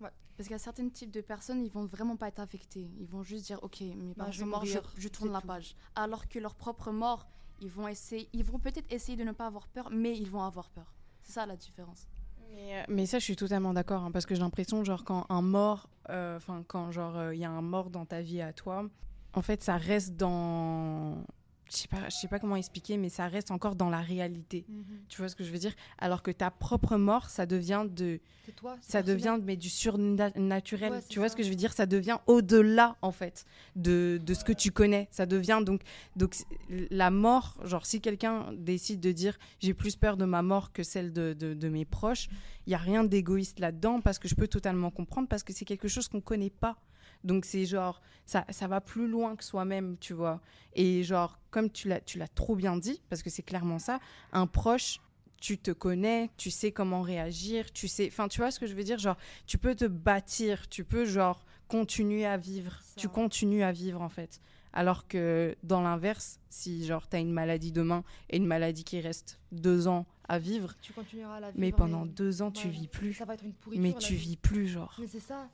[0.00, 0.10] Ouais.
[0.36, 2.88] Parce qu'il y a certains types de personnes, ils vont vraiment pas être affectés.
[2.98, 5.46] Ils vont juste dire, ok, mes parents je sont morts, je, tourne la tout.
[5.46, 5.74] page.
[5.94, 7.26] Alors que leur propre mort,
[7.60, 10.42] ils vont essayer, ils vont peut-être essayer de ne pas avoir peur, mais ils vont
[10.42, 10.94] avoir peur.
[11.22, 12.06] C'est ça la différence.
[12.54, 15.26] Mais, euh, mais ça, je suis totalement d'accord, hein, parce que j'ai l'impression, genre, quand
[15.28, 18.52] un mort, euh, enfin, quand, genre, il y a un mort dans ta vie à
[18.52, 18.88] toi,
[19.34, 21.24] en fait, ça reste dans.
[21.70, 24.64] Je sais pas, je sais pas comment expliquer, mais ça reste encore dans la réalité.
[24.68, 24.84] Mhm.
[25.08, 25.74] Tu vois ce que je veux dire?
[25.98, 28.20] Alors que ta propre mort, ça devient de,
[28.56, 28.76] toi.
[28.80, 29.16] ça personnel.
[29.16, 30.92] devient mais du surnaturel.
[30.92, 31.32] Ouais, tu vois ça.
[31.32, 31.72] ce que je veux dire?
[31.72, 33.44] Ça devient au-delà en fait
[33.76, 35.08] de, de ce que tu connais.
[35.10, 35.82] Ça devient donc
[36.16, 36.36] donc
[36.68, 37.56] la mort.
[37.64, 41.34] Genre si quelqu'un décide de dire j'ai plus peur de ma mort que celle de,
[41.38, 42.28] de, de mes proches,
[42.66, 45.64] il y a rien d'égoïste là-dedans parce que je peux totalement comprendre parce que c'est
[45.64, 46.76] quelque chose qu'on connaît pas.
[47.24, 50.40] Donc c'est genre ça ça va plus loin que soi-même, tu vois.
[50.74, 53.98] Et genre comme tu l'as tu l'as trop bien dit parce que c'est clairement ça,
[54.32, 55.00] un proche
[55.40, 58.74] tu te connais, tu sais comment réagir, tu sais, enfin, tu vois ce que je
[58.74, 62.94] veux dire, genre, tu peux te bâtir, tu peux, genre, continuer à vivre, Ça.
[62.96, 64.40] tu continues à vivre, en fait.
[64.72, 69.38] Alors que, dans l'inverse, si, genre, t'as une maladie demain et une maladie qui reste
[69.52, 71.60] deux ans à vivre, Tu continueras à la vivre.
[71.60, 73.80] mais pendant deux ans, tu ouais, vis plus, Ça va être une pourriture.
[73.80, 74.30] mais tu vie.
[74.30, 74.96] vis plus, genre.
[74.98, 75.48] Mais c'est ça.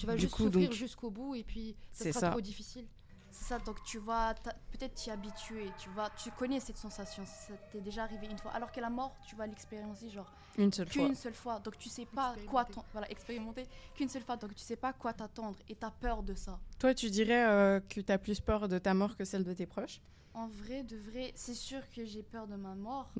[0.00, 2.30] Tu vas Du juste coup, souffrir donc- jusqu'au bout et puis ça C'est sera ça.
[2.30, 2.86] trop difficile.
[3.32, 4.34] C'est ça, donc tu vas
[4.72, 8.50] peut-être t'y habituer, tu vas, tu connais cette sensation, ça t'est déjà arrivé une fois.
[8.52, 11.06] Alors que la mort, tu vas l'expérimenter genre Une seule fois.
[11.06, 14.54] qu'une seule fois, donc tu sais pas quoi t'en- voilà expérimenter qu'une seule fois, donc
[14.54, 16.58] tu sais pas quoi t'attendre et t'as peur de ça.
[16.78, 19.66] Toi, tu dirais euh, que t'as plus peur de ta mort que celle de tes
[19.66, 20.00] proches?
[20.34, 23.12] En vrai, de vrai, c'est sûr que j'ai peur de ma mort,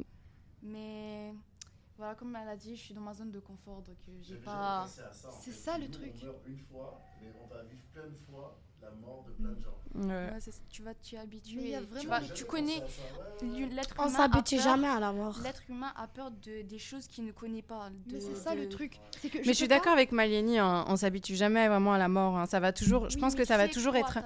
[0.62, 1.34] mais
[2.00, 4.36] voilà, comme elle a dit, je suis dans ma zone de confort, donc euh, j'ai
[4.36, 4.86] pas.
[5.40, 6.12] C'est ça, le truc.
[6.22, 9.50] On meurt une fois, mais on va vivre plein de fois la mort de plein
[9.52, 10.08] de gens.
[10.08, 10.32] Ouais.
[10.32, 11.56] Ouais, c'est- tu vas t'y habituer.
[11.56, 12.80] Mais il y a tu, vraiment vas- tu connais
[13.42, 14.14] l'être On humain.
[14.14, 15.38] a s'habitue jamais à la mort.
[15.42, 17.90] L'être humain a peur de, des choses qu'il ne connaît pas.
[17.90, 18.98] de- Mais c'est ça de- le truc.
[19.22, 22.38] Mais je suis pas- d'accord avec Malieni, hein, on s'habitue jamais vraiment à la mort.
[22.38, 22.46] hein.
[22.46, 24.18] Ça va toujours, je pense que ça va toujours être.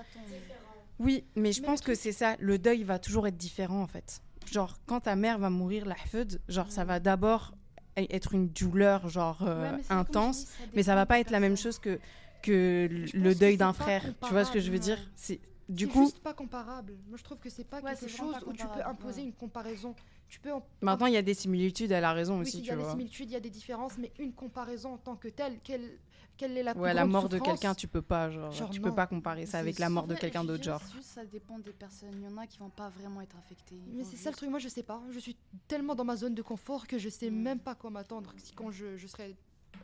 [1.00, 2.36] Oui, mais je Mais pense que c'est ça.
[2.38, 4.22] Le deuil va toujours être différent en fait.
[4.52, 7.54] Genre, quand ta mère va mourir, la feud, genre, ça va d'abord
[7.96, 10.40] être une douleur, genre, euh, Ouais, mais intense.
[10.46, 11.98] ça mais ça va pas être la même chose que,
[12.42, 14.02] que Je le deuil d'un frère.
[14.22, 14.96] Tu vois ce que je veux dire?
[14.96, 16.94] Comparable, C'est Du C'est coup, juste pas comparable.
[17.08, 19.28] Moi, je trouve que c'est pas Ouais, quelque chose pas où tu peux imposer ouais.
[19.28, 19.94] une comparaison.
[20.28, 22.64] Tu peux en- maintenant, il y a des similitudes, elle a raison oui, aussi, il
[22.64, 22.90] y tu a des vois.
[22.90, 25.98] similitudes, il y a des différences, mais une comparaison en tant que telle, quelle,
[26.36, 28.88] quelle est la Ouais, la mort de quelqu'un, tu peux pas, genre, Genre, tu non.
[28.88, 30.82] peux pas comparer ça avec la mort de quelqu'un d'autre, genre.
[30.94, 32.14] Juste, ça dépend des personnes.
[32.14, 33.76] Il y en a qui vont pas vraiment être affectés.
[33.86, 35.00] Ils Mais c'est ça le truc, moi je sais pas.
[35.10, 35.36] Je suis
[35.68, 37.42] tellement dans ma zone de confort que je sais Mm.
[37.42, 38.32] même pas quoi m'attendre.
[38.38, 39.34] Si quand je, je serais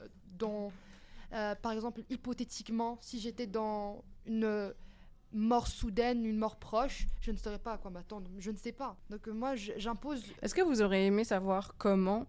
[0.03, 0.07] euh,
[0.39, 0.73] dans.
[1.33, 4.73] euh, par exemple, hypothétiquement, si j'étais dans une euh,
[5.33, 8.29] mort soudaine, une mort proche, je ne saurais pas à quoi m'attendre.
[8.39, 8.97] Je ne sais pas.
[9.11, 10.25] Donc moi j'impose.
[10.43, 12.27] Est-ce que vous aurez aimé savoir comment,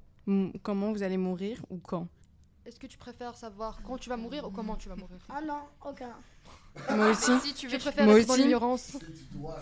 [0.62, 2.08] comment vous allez mourir ou quand?
[2.66, 5.42] Est-ce que tu préfères savoir quand tu vas mourir ou comment tu vas mourir Ah
[5.42, 6.12] non, aucun.
[6.96, 7.38] Moi aussi.
[7.42, 8.44] Si tu Je veux, préfère Moi être dans aussi.
[8.44, 8.98] l'ignorance.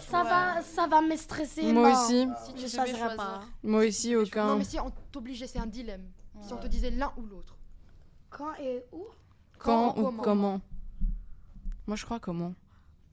[0.09, 1.71] Ça va, ça va me stresser.
[1.71, 1.95] Moi non.
[2.03, 2.27] aussi.
[2.45, 3.15] si tu Je choisirais choisir.
[3.15, 3.41] pas.
[3.63, 4.55] Moi aussi, Non aucun.
[4.57, 6.05] mais si on t'obligeait, c'est un dilemme.
[6.41, 7.55] Si on te disait l'un ou l'autre.
[8.29, 9.05] Quand et où
[9.57, 10.61] Quand ou ou comment comment
[11.87, 12.53] Moi, je crois comment.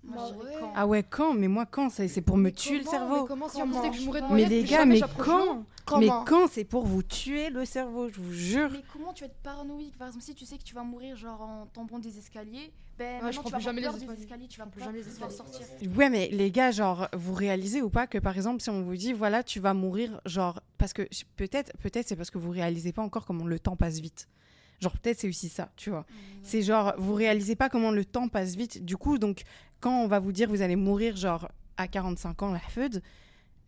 [0.07, 0.53] Moi, je Ouais.
[0.59, 0.73] quand.
[0.75, 1.35] Ah ouais, quand?
[1.35, 1.91] Mais moi, quand?
[1.91, 3.23] C'est c'est pour me Mais tuer le cerveau.
[3.23, 5.65] Mais comment si on disait que je mourrais de Mais les gars, mais quand?
[6.01, 6.49] Mais quand?
[6.51, 8.71] C'est pour vous tuer le cerveau, je vous jure.
[8.73, 11.17] Mais comment tu vas être paranoïaque Par exemple, si tu sais que tu vas mourir
[11.17, 14.23] genre en tombant des escaliers, ben je maintenant prends tu vas plus jamais les escaliers.
[14.23, 15.35] escaliers, tu vas plus jamais les escaliers.
[15.35, 15.67] sortir.
[15.97, 18.97] Ouais, mais les gars, genre, vous réalisez ou pas que par exemple, si on vous
[18.97, 22.51] dit, voilà, tu vas mourir, genre, parce que je- peut-être, peut-être c'est parce que vous
[22.51, 24.29] réalisez pas encore comment le temps passe vite.
[24.81, 26.05] Genre, peut-être c'est aussi ça, tu vois.
[26.43, 28.85] C'est genre, vous réalisez pas comment le temps passe vite.
[28.85, 29.43] Du coup, donc,
[29.81, 33.03] quand on va vous dire, vous allez mourir, genre, à 45 ans, la feud,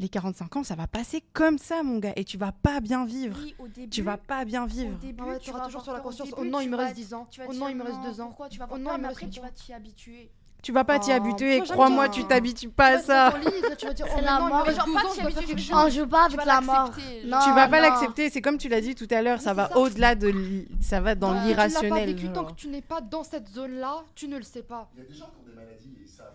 [0.00, 3.04] les 45 ans, ça va passer comme ça, mon gars, et tu vas pas bien
[3.04, 3.36] vivre.
[3.42, 3.88] Oui, au début.
[3.90, 4.96] Tu vas pas bien Au vivre.
[4.98, 6.28] début, Ah ouais, tu auras vas toujours sur la au conscience.
[6.32, 7.26] Oh début, non, tu il me reste être- 10 ans.
[7.30, 8.26] Tu vas Oh non, il me reste 2 ans.
[8.28, 10.30] Pourquoi tu vas Oh non, peur, il me mais reste après tu vas t'y habituer.
[10.62, 13.32] Tu vas pas t'y Oh, habituer, tu crois-moi, tu t'habitues pas à ça.
[13.78, 14.64] tu vas dire, oh, C'est la maintenant, il me mort.
[14.64, 15.72] reste Genre, 12 pas tu.
[15.72, 16.74] On joue Tu avec vas la mort.
[16.88, 17.44] l'accepter, Non, genre.
[17.48, 20.14] tu vas pas l'accepter, c'est comme tu l'as dit tout à l'heure, ça va au-delà
[20.16, 22.08] de l- ça va dans tu l'irrationnel.
[22.14, 24.88] vécu, tant que tu n'es pas dans cette zone-là, tu ne le sais pas.
[24.96, 26.26] Il y a des gens qui ont des maladies et ils savent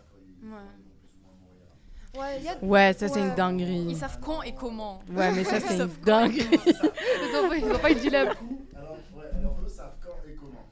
[0.43, 2.41] Ouais.
[2.43, 2.55] y a
[2.93, 3.27] ça c'est Ouais.
[3.27, 3.85] une dinguerie.
[3.89, 5.01] Ils savent quand et comment.
[5.11, 6.47] Ouais, mais ça c'est une dinguerie.
[7.59, 8.27] ils n'ont pas eu dilemme.
[8.75, 10.63] Alors, ouais, alors eux savent quand et comment.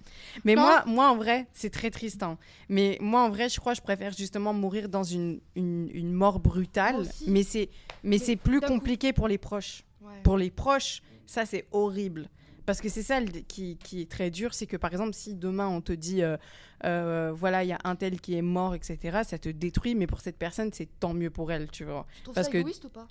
[0.44, 2.24] Mais moi, moi en vrai, c'est très triste.
[2.24, 2.38] hein.
[2.70, 6.14] Mais moi en vrai, je crois que je préfère justement mourir dans une, une, une
[6.14, 6.96] mort brutale.
[7.28, 7.70] Mais c'est
[8.04, 9.84] mais c'est plus compliqué pour les proches.
[10.02, 10.14] Ouais.
[10.24, 12.28] Pour les proches, ça c'est horrible.
[12.66, 15.68] Parce que c'est ça qui, qui est très dur, c'est que par exemple, si demain
[15.68, 16.38] on te dit, euh,
[16.86, 20.06] euh, voilà, il y a un tel qui est mort, etc., ça te détruit, mais
[20.08, 22.06] pour cette personne, c'est tant mieux pour elle, tu vois.
[22.18, 23.08] Tu trouves parce ça que- égoïste ou pas?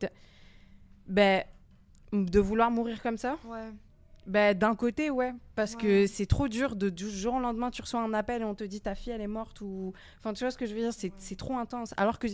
[1.08, 1.42] Ben,
[2.12, 3.70] de vouloir mourir comme ça, Ouais.
[4.26, 5.32] Ben, d'un côté, ouais.
[5.56, 5.80] Parce Ouais.
[5.80, 8.54] que c'est trop dur de du jour au lendemain, tu reçois un appel et on
[8.54, 9.60] te dit ta fille, elle est morte.
[9.60, 11.94] ou Enfin, tu vois ce que je veux dire C'est c'est trop intense.
[11.96, 12.26] Alors que,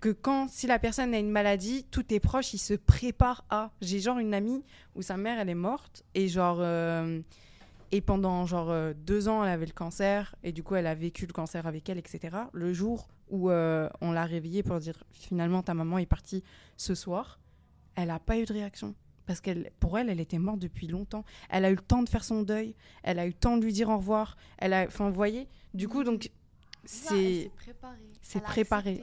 [0.00, 3.70] que quand, si la personne a une maladie, tous tes proches, ils se préparent à.
[3.80, 4.62] J'ai genre une amie
[4.96, 6.58] où sa mère, elle est morte et genre.
[6.60, 7.20] euh,
[7.92, 10.34] Et pendant genre euh, deux ans, elle avait le cancer.
[10.44, 12.36] Et du coup, elle a vécu le cancer avec elle, etc.
[12.52, 16.42] Le jour où euh, on l'a réveillée pour dire finalement ta maman est partie
[16.76, 17.38] ce soir,
[17.96, 18.94] elle n'a pas eu de réaction.
[19.30, 21.24] Parce qu'elle, pour elle, elle était morte depuis longtemps.
[21.50, 22.74] Elle a eu le temps de faire son deuil.
[23.04, 24.36] Elle a eu le temps de lui dire au revoir.
[24.58, 25.46] Elle a, enfin, vous voyez.
[25.72, 26.32] Du coup, donc
[26.84, 27.48] c'est
[28.22, 29.00] c'est préparé.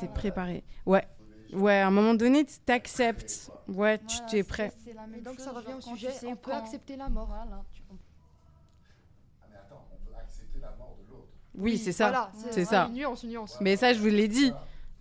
[0.00, 0.64] C'est préparé.
[0.84, 1.06] Ouais.
[1.52, 3.52] Ouais, à un moment donné, tu t'acceptes.
[3.68, 4.72] Ouais, tu Voilà, t'es prêt.
[4.84, 6.58] C'est la même Donc chose, ça revient au quand tu sujet, sais on peut quand-
[6.58, 7.26] accepter la mort.
[7.26, 11.28] Voilà, tu- Ah, mais attends, on peut accepter la mort de l'autre.
[11.54, 12.08] Oui, c'est ça.
[12.08, 12.86] Voilà, C'est c'est ça.
[12.88, 13.58] Une nuance, une nuance.
[13.60, 14.52] Mais ça, je vous l'ai dit.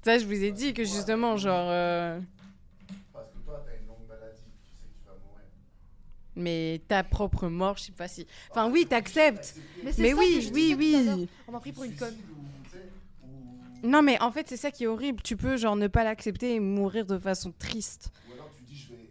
[0.04, 1.68] Ça, je vous ai dit que justement, genre.
[1.72, 2.20] euh,
[3.14, 5.46] Parce que toi, t'as une longue maladie, tu sais que tu vas mourir.
[6.36, 8.26] Mais ta propre mort, je sais pas si.
[8.52, 9.56] Enfin, oui, t'acceptes.
[9.84, 11.30] Mais, c'est Mais ça oui, que je oui, oui.
[11.48, 12.16] On m'a pris pour une conne.
[13.84, 15.22] Non, mais en fait, c'est ça qui est horrible.
[15.24, 18.12] Tu peux, genre, ne pas l'accepter et mourir de façon triste.
[18.30, 19.10] Ou alors tu dis, je vais.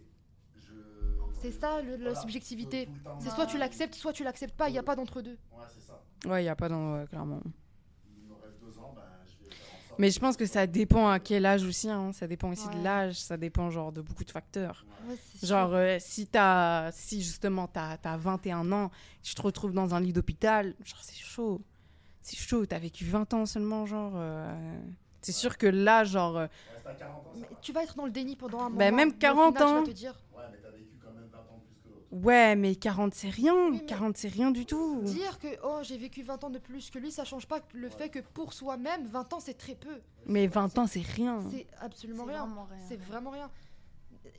[0.55, 1.41] Je...
[1.41, 2.87] C'est ça le- la Voilà, subjectivité.
[3.19, 4.69] C'est soit tu l'acceptes, soit tu l'acceptes pas.
[4.69, 5.31] Il n'y a pas d'entre-deux.
[5.31, 6.01] Ouais, c'est ça.
[6.31, 7.41] Ouais, il a pas ouais, clairement.
[7.43, 9.90] Il me reste deux ans, ben, je vais faire en sorte.
[10.01, 11.87] Mais je pense que ça dépend à quel âge aussi.
[11.87, 12.11] hein.
[12.11, 12.81] Ça dépend aussi de Ouais.
[12.83, 13.19] l'âge.
[13.19, 14.83] Ça dépend, genre, de beaucoup de facteurs.
[15.07, 18.89] Ouais, Genre, euh, si t'as, si justement t'as, t'as 21 ans,
[19.21, 21.61] tu te retrouves dans un lit d'hôpital, genre c'est chaud.
[22.23, 24.13] C'est chaud, t'as vécu 20 ans seulement, genre.
[24.15, 24.79] euh,
[25.21, 26.35] C'est sûr que là, genre.
[26.37, 27.55] euh, Reste à 40 ans, ça Mais va.
[27.61, 28.77] tu vas être dans le déni pendant un moment.
[28.79, 29.79] Bah, même mais au 40 final, tu ans.
[29.81, 32.00] vas te dire, Ouais, mais t'as vécu quand même 20 ans de plus que l'autre.
[32.11, 33.55] Ouais, mais 40 c'est rien.
[33.69, 35.01] Oui, mais- 40 c'est rien du tout.
[35.03, 37.89] Dire que oh, j'ai vécu 20 ans de plus que lui, ça change pas le
[37.89, 40.01] fait que pour soi-même, 20 ans c'est très peu.
[40.25, 41.41] Mais 20 ans c'est rien.
[41.51, 42.45] C'est absolument rien.
[42.45, 42.85] vraiment rien.
[42.89, 43.49] C'est vraiment rien.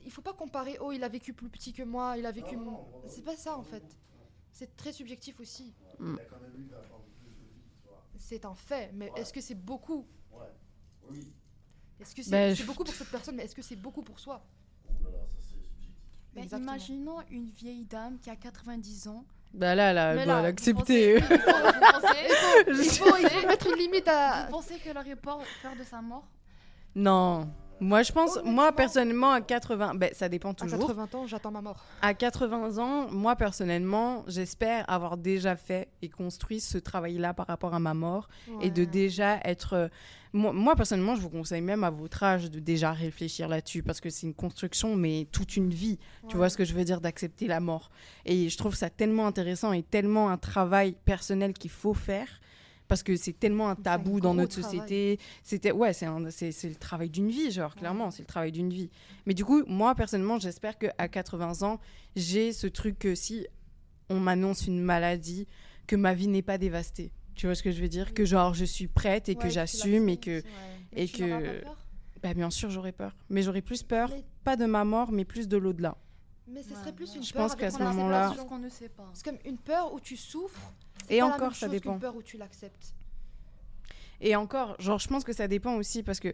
[0.05, 2.55] Il faut pas comparer, oh, il a vécu plus petit que moi, il a vécu.
[2.57, 3.83] Mon- C'est pas ça en fait.
[4.51, 5.73] C'est très subjectif aussi.
[5.99, 6.13] Mm.
[6.15, 8.03] Il a quand même eu 20 ans de plus de vie, tu vois.
[8.17, 9.21] C'est un fait, mais Ouais.
[9.21, 10.05] est-ce que c'est beaucoup?
[10.31, 10.45] Ouais.
[11.09, 11.33] Oui.
[11.99, 14.03] Est-ce que c'est Ben, c'est je- beaucoup pour cette personne, mais est-ce que c'est beaucoup
[14.03, 14.45] pour soi?
[16.35, 16.71] Exactement.
[16.71, 19.23] imaginons une vieille dame qui a 90 ans.
[19.53, 21.19] Bah là, là, elle doit l'accepter.
[21.19, 22.17] Vous pensez,
[22.67, 24.45] il faut, mettre une limite à.
[24.45, 26.27] vous pensez qu'elle aurait peur, peur de sa mort?
[26.95, 27.47] Non.
[27.79, 30.87] Moi, je pense, moi, personnellement, à 80, ben, ça dépend À toujours.
[30.87, 31.83] 80 ans, j'attends ma mort.
[32.01, 37.73] À 80 ans, moi personnellement, j'espère avoir déjà fait et construit ce travail-là par rapport
[37.73, 38.29] à ma mort
[38.61, 39.73] et de déjà être.
[39.73, 39.87] euh,
[40.31, 43.99] Moi, moi, personnellement, je vous conseille même à votre âge de déjà réfléchir là-dessus parce
[43.99, 45.99] que c'est une construction, mais toute une vie.
[46.29, 47.91] Tu vois ce que je veux dire d'accepter la mort.
[48.25, 52.27] Et je trouve ça tellement intéressant et tellement un travail personnel qu'il faut faire.
[52.93, 54.79] Parce que c'est tellement un tabou dans notre travail.
[54.79, 55.19] société.
[55.41, 58.91] C'était ouais, c'est le travail d'une vie, genre clairement, c'est le travail d'une vie.
[59.25, 61.79] Mais du coup, moi personnellement, j'espère que à 80 ans,
[62.15, 63.47] j'ai ce truc que si
[64.09, 65.47] on m'annonce une maladie,
[65.87, 67.11] que ma vie n'est pas dévastée.
[67.33, 68.13] Tu vois ce que je veux dire?
[68.13, 70.43] Que genre je suis prête et que Ouais, j'assume et que ouais.
[70.95, 71.77] et que peur?
[72.21, 73.15] Bah, bien sûr j'aurais peur.
[73.29, 75.97] Mais j'aurais plus peur Mais- pas de ma mort, mais plus de l'au-delà.
[76.47, 77.17] Mais ce Ouais, serait plus ouais.
[77.17, 78.43] une Je peur pense avec qu'à ce moment-là- acceptation.
[78.43, 79.09] Ce qu'on ne sait pas.
[79.13, 80.73] C'est comme une peur où tu souffres.
[81.09, 81.91] Et pas la encore, même ça chose dépend.
[81.91, 82.93] qu'une peur où tu l'acceptes.
[84.21, 86.33] Et encore, genre, je pense que ça dépend aussi parce que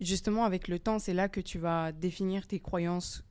[0.00, 3.22] justement, avec le temps, c'est là que tu vas définir tes croyances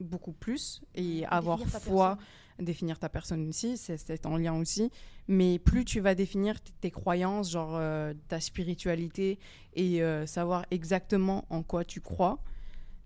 [0.00, 2.64] beaucoup plus et avoir Définir foi, personne.
[2.66, 4.90] définir ta personne aussi, c'est en lien aussi.
[5.28, 9.38] Mais plus tu vas définir tes croyances, genre euh, ta spiritualité
[9.74, 12.38] et euh, savoir exactement en quoi tu crois,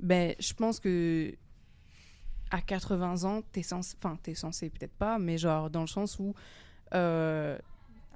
[0.01, 1.35] ben, je pense que
[2.51, 6.19] à 80 ans, t'es censé, enfin, t'es censé peut-être pas, mais genre dans le sens
[6.19, 6.35] où
[6.95, 7.57] euh,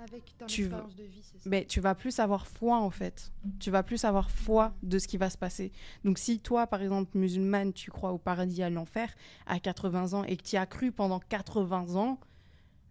[0.03, 1.49] Avec ton Tu veux- expérience de vie, c'est ça.
[1.49, 3.33] mais tu vas plus avoir foi en fait.
[3.61, 5.71] Tu vas plus avoir foi de ce qui va se passer.
[6.05, 9.15] Donc si toi, par exemple, musulmane, tu crois au paradis et à l'enfer
[9.47, 12.19] à 80 ans et que tu as cru pendant 80 ans,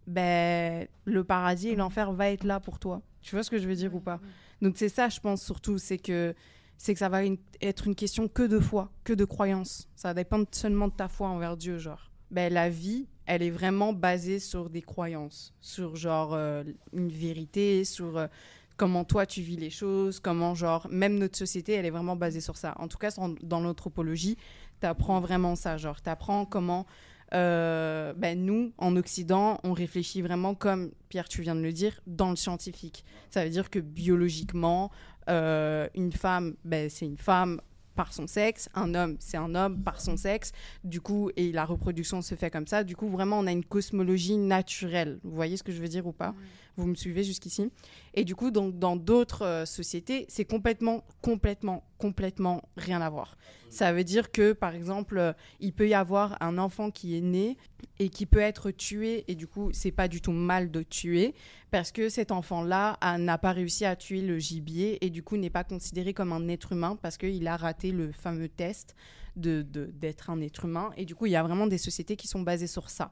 [0.08, 3.02] ben le paradis et l'enfer va être là pour toi.
[3.22, 4.20] Tu vois ce que je veux dire ou pas?
[4.62, 6.34] Donc c'est ça, je pense surtout, c'est que
[6.78, 7.22] c'est que ça va
[7.62, 9.90] être une question que de foi, que de croyance.
[9.96, 12.12] Ça va dépendre seulement de ta foi envers Dieu, genre.
[12.32, 17.86] Ben la vie, elle est vraiment basée sur des croyances, sur genre euh, une vérité,
[17.86, 18.28] sur euh,
[18.76, 22.42] comment toi tu vis les choses, comment genre même notre société, elle est vraiment basée
[22.42, 22.74] sur ça.
[22.80, 23.12] En tout cas,
[23.44, 24.36] dans- l'anthropologie,
[24.82, 26.86] tu apprends vraiment ça, genre tu apprends comment
[27.34, 32.00] euh, ben, nous, en Occident, on réfléchit vraiment comme, Pierre, tu viens de le dire,
[32.06, 33.04] dans le scientifique.
[33.32, 34.92] Ça veut dire que biologiquement,
[35.30, 37.62] euh, une femme, ben, c'est une femme
[37.96, 40.52] par son sexe, un homme, c'est un homme par son sexe,
[40.84, 42.84] du coup, et la reproduction se fait comme ça.
[42.84, 45.20] Du coup, vraiment, on a une cosmologie naturelle.
[45.24, 46.34] Vous voyez ce que je veux dire ou pas?
[46.76, 47.70] Vous me suivez jusqu'ici
[48.16, 53.38] Et du coup, donc, dans d'autres euh, sociétés, c'est complètement, complètement, complètement rien à voir.
[53.70, 57.22] Ça veut dire que, par exemple, euh, il peut y avoir un enfant qui est
[57.22, 57.58] né
[58.00, 61.36] et qui peut être tué, et du coup, c'est pas du tout mal de tuer,
[61.70, 65.52] parce que cet enfant-là n'a pas réussi à tuer le gibier, et du coup, n'est
[65.52, 68.96] pas considéré comme un être humain, parce qu'il a raté le fameux test
[69.36, 70.91] de de- d'être un être humain.
[70.98, 73.12] Et du coup, il y a vraiment des sociétés qui sont basées sur ça.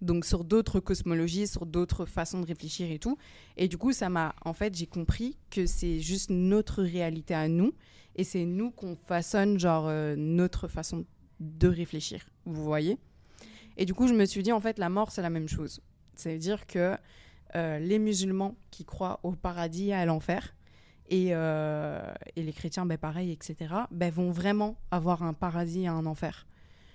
[0.00, 3.18] Donc sur d'autres cosmologies, sur d'autres façons de réfléchir et tout.
[3.56, 7.48] Et du coup, ça m'a, en fait, j'ai compris que c'est juste notre réalité à
[7.48, 7.72] nous,
[8.14, 11.04] et c'est nous qu'on façonne genre euh, notre façon
[11.40, 12.24] de réfléchir.
[12.44, 12.98] Vous voyez?
[13.76, 15.80] Et du coup, je me suis dit en fait, la mort, c'est la même chose.
[16.14, 16.96] C'est-à-dire que
[17.56, 20.54] euh, les musulmans qui croient au paradis et à l'enfer,
[21.12, 22.00] et, euh,
[22.36, 26.46] et, les chrétiens, ben, pareil, etc., ben, vont vraiment avoir un paradis et un enfer.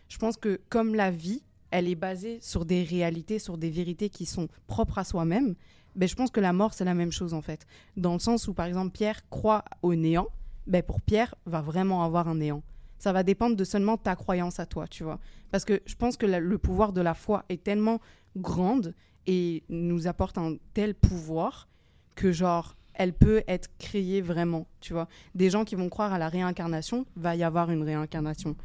[0.09, 4.09] Je pense que comme la vie, elle est basée sur des réalités, sur des vérités
[4.09, 5.53] qui sont propres à soi-même,
[5.95, 7.67] ben, je pense que la mort, c'est la même chose en fait.
[7.95, 10.29] Dans le sens où, par exemple, Pierre croit au néant,
[10.65, 12.63] ben, pour Pierre, va vraiment avoir un néant.
[12.97, 15.19] Ça va dépendre de seulement ta croyance à toi, tu vois.
[15.51, 18.01] Parce que je pense que le pouvoir de la foi est tellement
[18.35, 18.95] grande
[19.27, 21.67] et nous apporte un tel pouvoir
[22.15, 25.07] que, genre, elle peut être créée vraiment, tu vois.
[25.35, 28.55] Des gens qui vont croire à la réincarnation, va y avoir une réincarnation.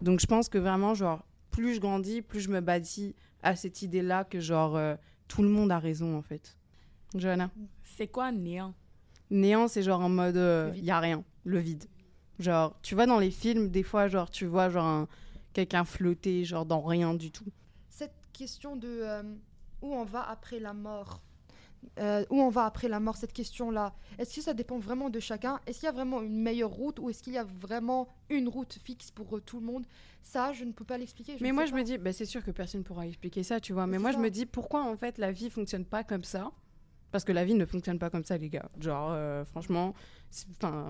[0.00, 3.82] Donc je pense que vraiment, genre, plus je grandis, plus je me bâtis à cette
[3.82, 4.94] idée-là que, genre, euh,
[5.26, 6.56] tout le monde a raison, en fait.
[7.14, 7.50] Johanna
[7.82, 8.72] C'est quoi néant?
[9.30, 11.84] Néant, c'est genre en mode, il euh, y a rien, le vide.
[12.38, 15.08] Genre, tu vois dans les films, des fois, genre, tu vois, genre,
[15.52, 17.46] quelqu'un flotter, genre, dans rien du tout.
[17.90, 19.22] Cette question de euh,
[19.80, 21.22] où on va après la mort,
[21.98, 25.20] euh, où on va après la mort, cette question-là, est-ce que ça dépend vraiment de
[25.20, 25.60] chacun?
[25.66, 28.48] Est-ce qu'il y a vraiment une meilleure route ou est-ce qu'il y a vraiment une
[28.48, 29.84] route fixe pour euh, tout le monde?
[30.22, 31.36] Ça, je ne peux pas l'expliquer.
[31.40, 33.72] Mais moi, je me dis, bah, c'est sûr que personne ne pourra expliquer ça, tu
[33.72, 33.86] vois.
[33.86, 36.52] Mais moi, je me dis, pourquoi en fait la vie fonctionne pas comme ça?
[37.12, 38.68] Parce que la vie ne fonctionne pas comme ça, les gars.
[38.80, 39.94] Genre, euh, franchement,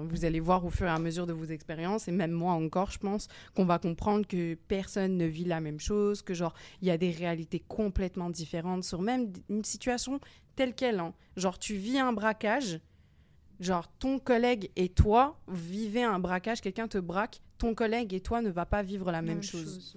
[0.04, 2.92] vous allez voir au fur et à mesure de vos expériences, et même moi encore,
[2.92, 6.88] je pense, qu'on va comprendre que personne ne vit la même chose, que genre, il
[6.88, 10.20] y a des réalités complètement différentes sur même une situation
[10.54, 11.00] telle qu'elle.
[11.00, 11.12] Hein.
[11.36, 12.80] Genre, tu vis un braquage,
[13.58, 18.42] genre, ton collègue et toi vivez un braquage, quelqu'un te braque, ton collègue et toi
[18.42, 19.96] ne va pas vivre la même, chose.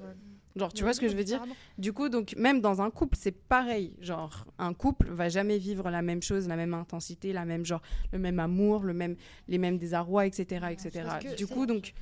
[0.55, 1.43] Genre, tu vois ce que je veux dire?
[1.77, 3.93] Du coup, donc, même dans un couple, c'est pareil.
[3.99, 7.81] Genre, un couple va jamais vivre la même chose, la même intensité, la même, genre,
[8.13, 10.67] le même amour, le même, les mêmes désarrois, etc.
[10.71, 11.35] etc.
[11.37, 11.93] Du coup, donc,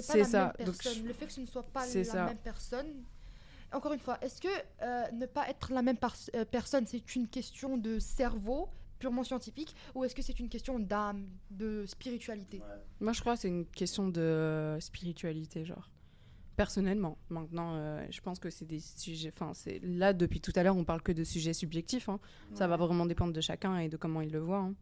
[0.00, 0.52] c'est ça.
[0.64, 3.04] Donc, le fait que ce ne soit pas la même personne.
[3.72, 4.48] Encore une fois, est-ce que
[4.82, 5.98] euh, ne pas être la même
[6.34, 10.78] euh, personne, c'est une question de cerveau purement scientifique ou est-ce que c'est une question
[10.78, 12.62] d'âme, de spiritualité?
[12.98, 15.90] Moi, je crois que c'est une question de spiritualité, genre
[16.58, 17.16] personnellement.
[17.30, 19.30] Maintenant, euh, je pense que c'est des sujets.
[19.32, 22.08] Enfin, c'est là depuis tout à l'heure, on parle que de sujets subjectifs.
[22.08, 22.18] Hein.
[22.52, 24.58] Ça va vraiment dépendre de chacun et de comment il le voit.
[24.58, 24.74] Hein.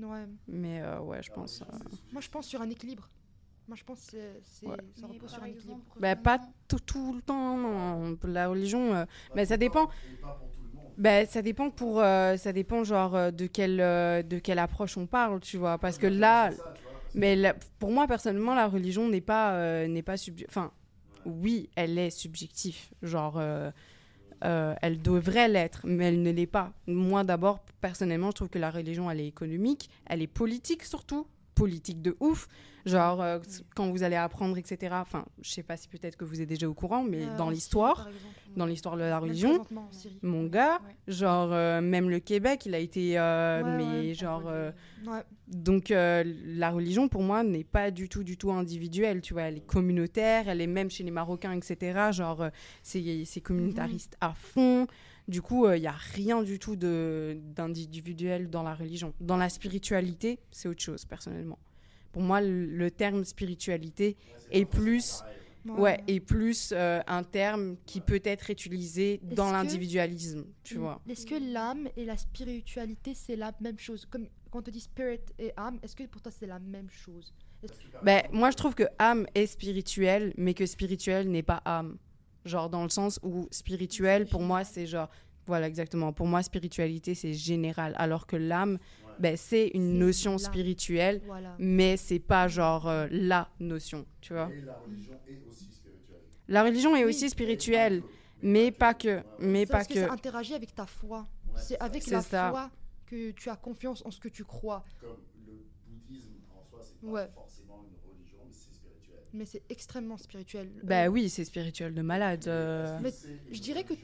[0.00, 0.26] Ouais.
[0.48, 1.62] Mais euh, ouais, je pense.
[1.62, 1.78] Euh,
[2.12, 3.08] Moi, je pense sur un équilibre.
[3.68, 5.80] Moi, je pense que c'est, ça repose sur un équilibre.
[6.00, 7.56] Bah, pas tout, tout, le temps.
[7.56, 8.18] Non.
[8.24, 9.06] La religion,
[9.36, 9.88] bah, ça dépend.
[10.98, 15.56] Ben, ça dépend pour ça dépend genre de quelle de quelle approche on parle tu
[15.56, 16.50] vois parce que là
[17.14, 20.70] mais pour moi personnellement la religion n'est pas n'est pas enfin
[21.24, 22.78] oui, elle est subjective.
[23.02, 23.70] Genre, euh,
[24.44, 26.72] euh, elle devrait l'être, mais elle ne l'est pas.
[26.86, 31.26] Moi, d'abord, personnellement, je trouve que la religion, elle est économique, elle est politique surtout,
[31.54, 32.48] politique de ouf.
[32.84, 33.38] Genre, euh,
[33.76, 34.94] quand vous allez apprendre, etc.
[35.00, 38.08] Enfin, je sais pas si peut-être que vous êtes déjà au courant, mais dans l'histoire,
[38.56, 39.64] dans l'histoire de la religion,
[40.22, 41.48] mon gars, genre,
[41.80, 43.14] même le Québec, il a été.
[43.64, 44.50] mais genre.
[45.48, 49.20] Donc, la religion, pour moi, n'est pas du tout, du tout individuelle.
[49.20, 52.10] Tu vois, elle est communautaire, elle est même chez les Marocains, etc.
[52.12, 52.46] Genre,
[52.82, 54.86] c'est communautariste à fond.
[55.28, 59.14] Du coup, il n'y a rien du tout d'individuel dans la religion.
[59.20, 61.58] Dans la spiritualité, c'est autre chose, personnellement.
[62.12, 64.16] Pour moi, le, terme spiritualité
[64.50, 65.22] est plus,
[65.66, 71.00] ouais, est plus euh, un terme qui peut être utilisé dans l'individualisme, tu vois.
[71.08, 74.06] Est-ce que l'âme et la spiritualité, c'est la même chose?
[74.06, 77.32] Comme quand on dit spirit et âme, est-ce que pour toi, c'est la même chose?
[78.02, 81.96] Ben, Moi, je trouve que âme est spirituelle, mais que spirituel n'est pas âme.
[82.44, 85.08] Genre dans le sens où spirituel, pour moi, c'est genre...
[85.46, 86.12] Voilà, exactement.
[86.12, 87.94] Pour moi, spiritualité, c'est général.
[87.96, 88.78] Alors que l'âme,
[89.18, 91.22] ben, c'est une notion spirituelle,
[91.58, 94.50] mais c'est pas genre euh, la notion, tu vois.
[94.52, 96.20] Et la religion est aussi spirituelle.
[96.48, 98.02] La religion est aussi spirituelle,
[98.42, 99.22] mais pas que.
[99.38, 99.94] Mais pas que.
[99.94, 101.26] que ça interagit avec ta foi.
[101.56, 102.70] c'est avec la foi
[103.06, 104.84] que tu as confiance en ce que tu crois.
[105.00, 105.52] Comme le
[105.86, 109.20] bouddhisme en soi, c'est pas forcément une religion, mais c'est spirituel.
[109.34, 110.70] Mais c'est extrêmement spirituel.
[110.82, 112.48] Bah oui, c'est spirituel de malade.
[112.48, 112.98] Euh.
[113.02, 113.12] Mais
[113.50, 113.94] je dirais que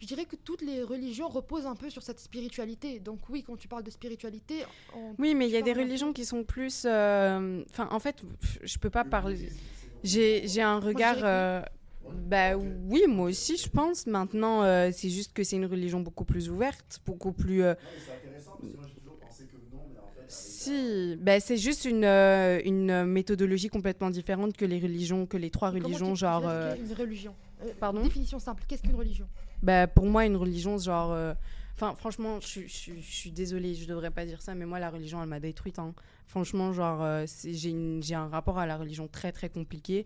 [0.00, 3.00] je dirais que toutes les religions reposent un peu sur cette spiritualité.
[3.00, 4.64] Donc oui, quand tu parles de spiritualité...
[5.18, 6.84] oui, mais il y a des religions qui sont plus...
[6.84, 8.22] Euh, enfin, en fait,
[8.62, 9.50] je peux pas parler...
[10.04, 11.18] J'ai un regard...
[11.22, 11.62] Euh,
[12.26, 14.06] bah oui, moi aussi, je pense.
[14.06, 17.60] Maintenant, euh, c'est juste que c'est une religion beaucoup plus ouverte, beaucoup plus...
[17.60, 20.24] c'est intéressant, parce que moi, j'ai toujours pensé que non, mais en fait...
[20.28, 25.70] Si, bah, c'est juste une, une méthodologie complètement différente que les religions, que les trois
[25.70, 26.44] religions, genre...
[26.44, 27.34] Une religion?
[27.62, 28.02] Euh, Pardon?
[28.02, 28.62] Définition simple.
[28.68, 29.26] Qu'est-ce qu'une religion?
[29.62, 31.12] Bah, pour moi, une religion, genre.
[31.12, 31.34] euh,
[31.80, 34.66] Enfin, franchement, je, suis- je suis- je suis désolée, je devrais pas dire ça, mais
[34.66, 35.78] moi, la religion, elle m'a détruite.
[35.78, 35.94] hein.
[36.26, 40.04] Franchement, genre, euh, c'est- j'ai un rapport à la religion très, très compliqué.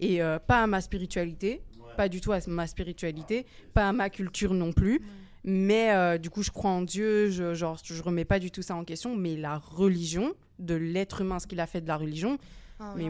[0.00, 1.62] Et euh, pas à ma spiritualité,
[1.96, 5.00] pas du tout à ma spiritualité, pas à ma culture non plus.
[5.44, 8.62] Mais euh, du coup, je crois en Dieu, je, genre, je remets pas du tout
[8.62, 9.14] ça en question.
[9.14, 12.36] Mais la religion, de l'être humain, ce qu'il a fait de la religion,
[12.80, 13.08] Ah, mais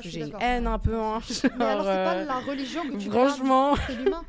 [0.00, 0.98] suis j'ai une haine un peu.
[0.98, 1.20] Hein,
[1.58, 3.74] Mais alors, c'est genre, pas la religion que tu franchement.
[3.86, 4.22] c'est l'humain.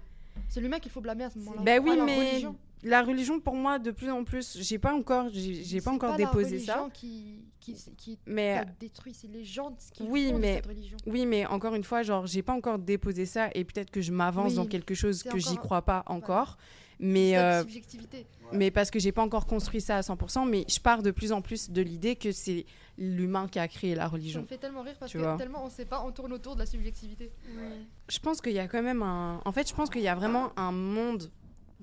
[0.51, 1.61] C'est l'humain qu'il faut blâmer à ce moment-là.
[1.63, 2.55] Ben oui, la mais religion.
[2.83, 6.17] la religion, pour moi, de plus en plus, j'ai pas encore, j'ai pas encore la
[6.17, 6.73] déposé ça.
[6.75, 10.65] religion qui, qui, qui Mais détruit, c'est les gens qui Oui, font de mais- cette
[10.67, 10.97] religion.
[11.07, 14.11] oui, mais encore une fois, genre, j'ai pas encore déposé ça et peut-être que je
[14.11, 16.57] m'avance Oui, dans quelque chose que j'y crois pas encore.
[17.03, 18.25] Mais, euh, subjectivité.
[18.53, 21.31] mais parce que j'ai pas encore construit ça à 100%, mais je pars de plus
[21.31, 22.65] en plus de l'idée que c'est
[22.97, 24.41] l'humain qui a créé la Ça religion.
[24.43, 25.35] me fait tellement rire parce Tu que vois.
[25.37, 27.31] tellement on sait pas, on tourne autour de la subjectivité.
[28.07, 29.41] Je pense qu'il y a quand même un.
[29.45, 31.31] En fait, je pense qu'il y a vraiment un monde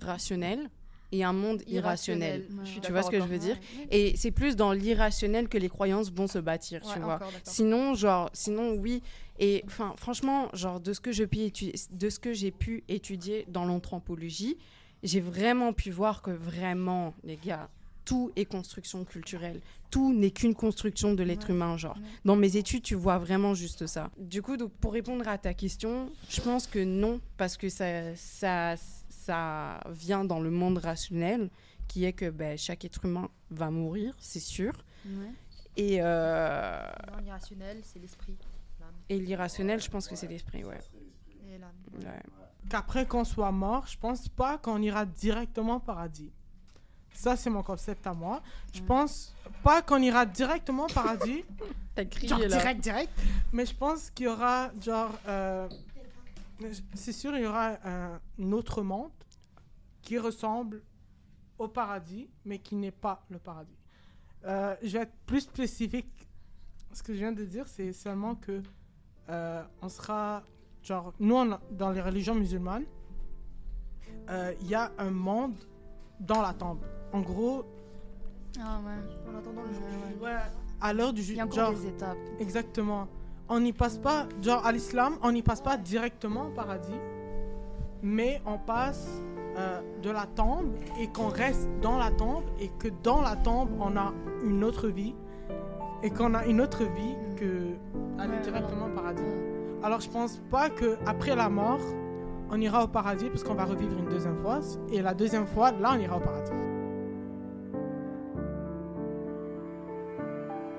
[0.01, 0.71] rationnel
[1.11, 2.47] et un monde irrationnel.
[2.83, 3.57] Tu vois ce que je veux dire?
[3.91, 7.17] Et c'est plus dans l'irrationnel que les croyances vont se bâtir, tu vois.
[7.17, 7.33] encore.
[7.45, 9.03] Sinon, genre, sinon, oui.
[9.41, 12.85] Et enfin, franchement, genre, de ce que je puis étudier, de ce que j'ai pu
[12.89, 14.59] étudier dans l'anthropologie,
[15.03, 17.69] j'ai vraiment pu voir que vraiment, les gars,
[18.05, 19.61] tout est construction culturelle.
[19.91, 21.55] Tout n'est qu'une construction de l'être Ouais.
[21.55, 21.97] humain, genre.
[21.97, 22.03] Ouais.
[22.25, 24.11] Dans mes études, tu vois vraiment juste ça.
[24.19, 28.15] Du coup, donc, pour répondre à ta question, je pense que non, parce que ça,
[28.17, 28.75] ça,
[29.09, 31.51] ça vient dans le monde rationnel,
[31.87, 34.73] qui est que ben, chaque être humain va mourir, c'est sûr.
[35.07, 35.31] Ouais.
[35.77, 36.83] Et, euh,
[37.23, 38.37] L'irrationnel, c'est l'esprit.
[39.09, 40.81] et l'irrationnel, je pense que c'est l'esprit, ouais.
[41.47, 41.73] Et l'âme.
[42.69, 46.33] Qu'après qu'on soit mort, je pense pas qu'on ira directement au paradis.
[47.13, 48.43] Ça, c'est mon concept à moi.
[48.73, 51.45] Je pense pas qu'on ira directement au paradis,
[51.95, 52.47] T'as crié genre là.
[52.49, 53.11] direct, direct.
[53.53, 55.69] Mais je pense qu'il y aura, genre, euh,
[56.95, 59.11] c'est sûr, il y aura un autre monde
[60.03, 60.83] qui ressemble
[61.59, 63.77] au paradis, mais qui n'est pas le paradis.
[64.45, 66.29] Euh, je vais être plus spécifique.
[66.93, 68.63] Ce que je viens de dire, c'est seulement que
[69.29, 70.45] euh, on sera,
[70.89, 72.85] genre, nous, on- dans les religions musulmanes,
[74.31, 75.55] euh, il y a un monde
[76.21, 76.79] dans la tombe.
[77.13, 77.65] En gros,
[78.61, 79.31] Ah ouais.
[79.33, 79.83] En attendant le jour.
[79.91, 80.25] J.
[80.25, 80.31] ouais,
[80.81, 82.17] à l'heure du Il y ju- a encore genre, des étapes.
[82.41, 83.07] Exactement.
[83.51, 86.99] On n'y passe pas, genre à l'islam, on n'y passe pas directement au paradis,
[88.03, 89.07] mais on passe
[89.57, 93.71] euh, de la tombe et qu'on reste dans la tombe et que dans la tombe
[93.81, 94.13] on a
[94.45, 95.15] une autre vie
[96.03, 97.75] et qu'on a une autre vie que
[98.21, 99.23] aller Ouais, directement au paradis.
[99.83, 101.81] Alors je pense pas que après la mort
[102.51, 104.61] on ira au paradis parce qu'on va revivre une deuxième fois
[104.91, 106.53] et la deuxième fois là on ira au paradis.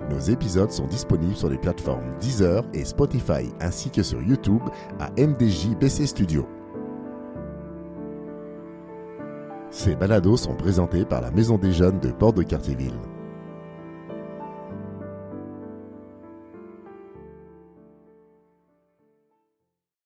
[0.09, 4.63] Nos épisodes sont disponibles sur les plateformes Deezer et Spotify ainsi que sur YouTube
[4.99, 6.47] à MDJ BC Studio.
[9.69, 12.97] Ces balados sont présentés par la Maison des Jeunes de Port de Cartierville.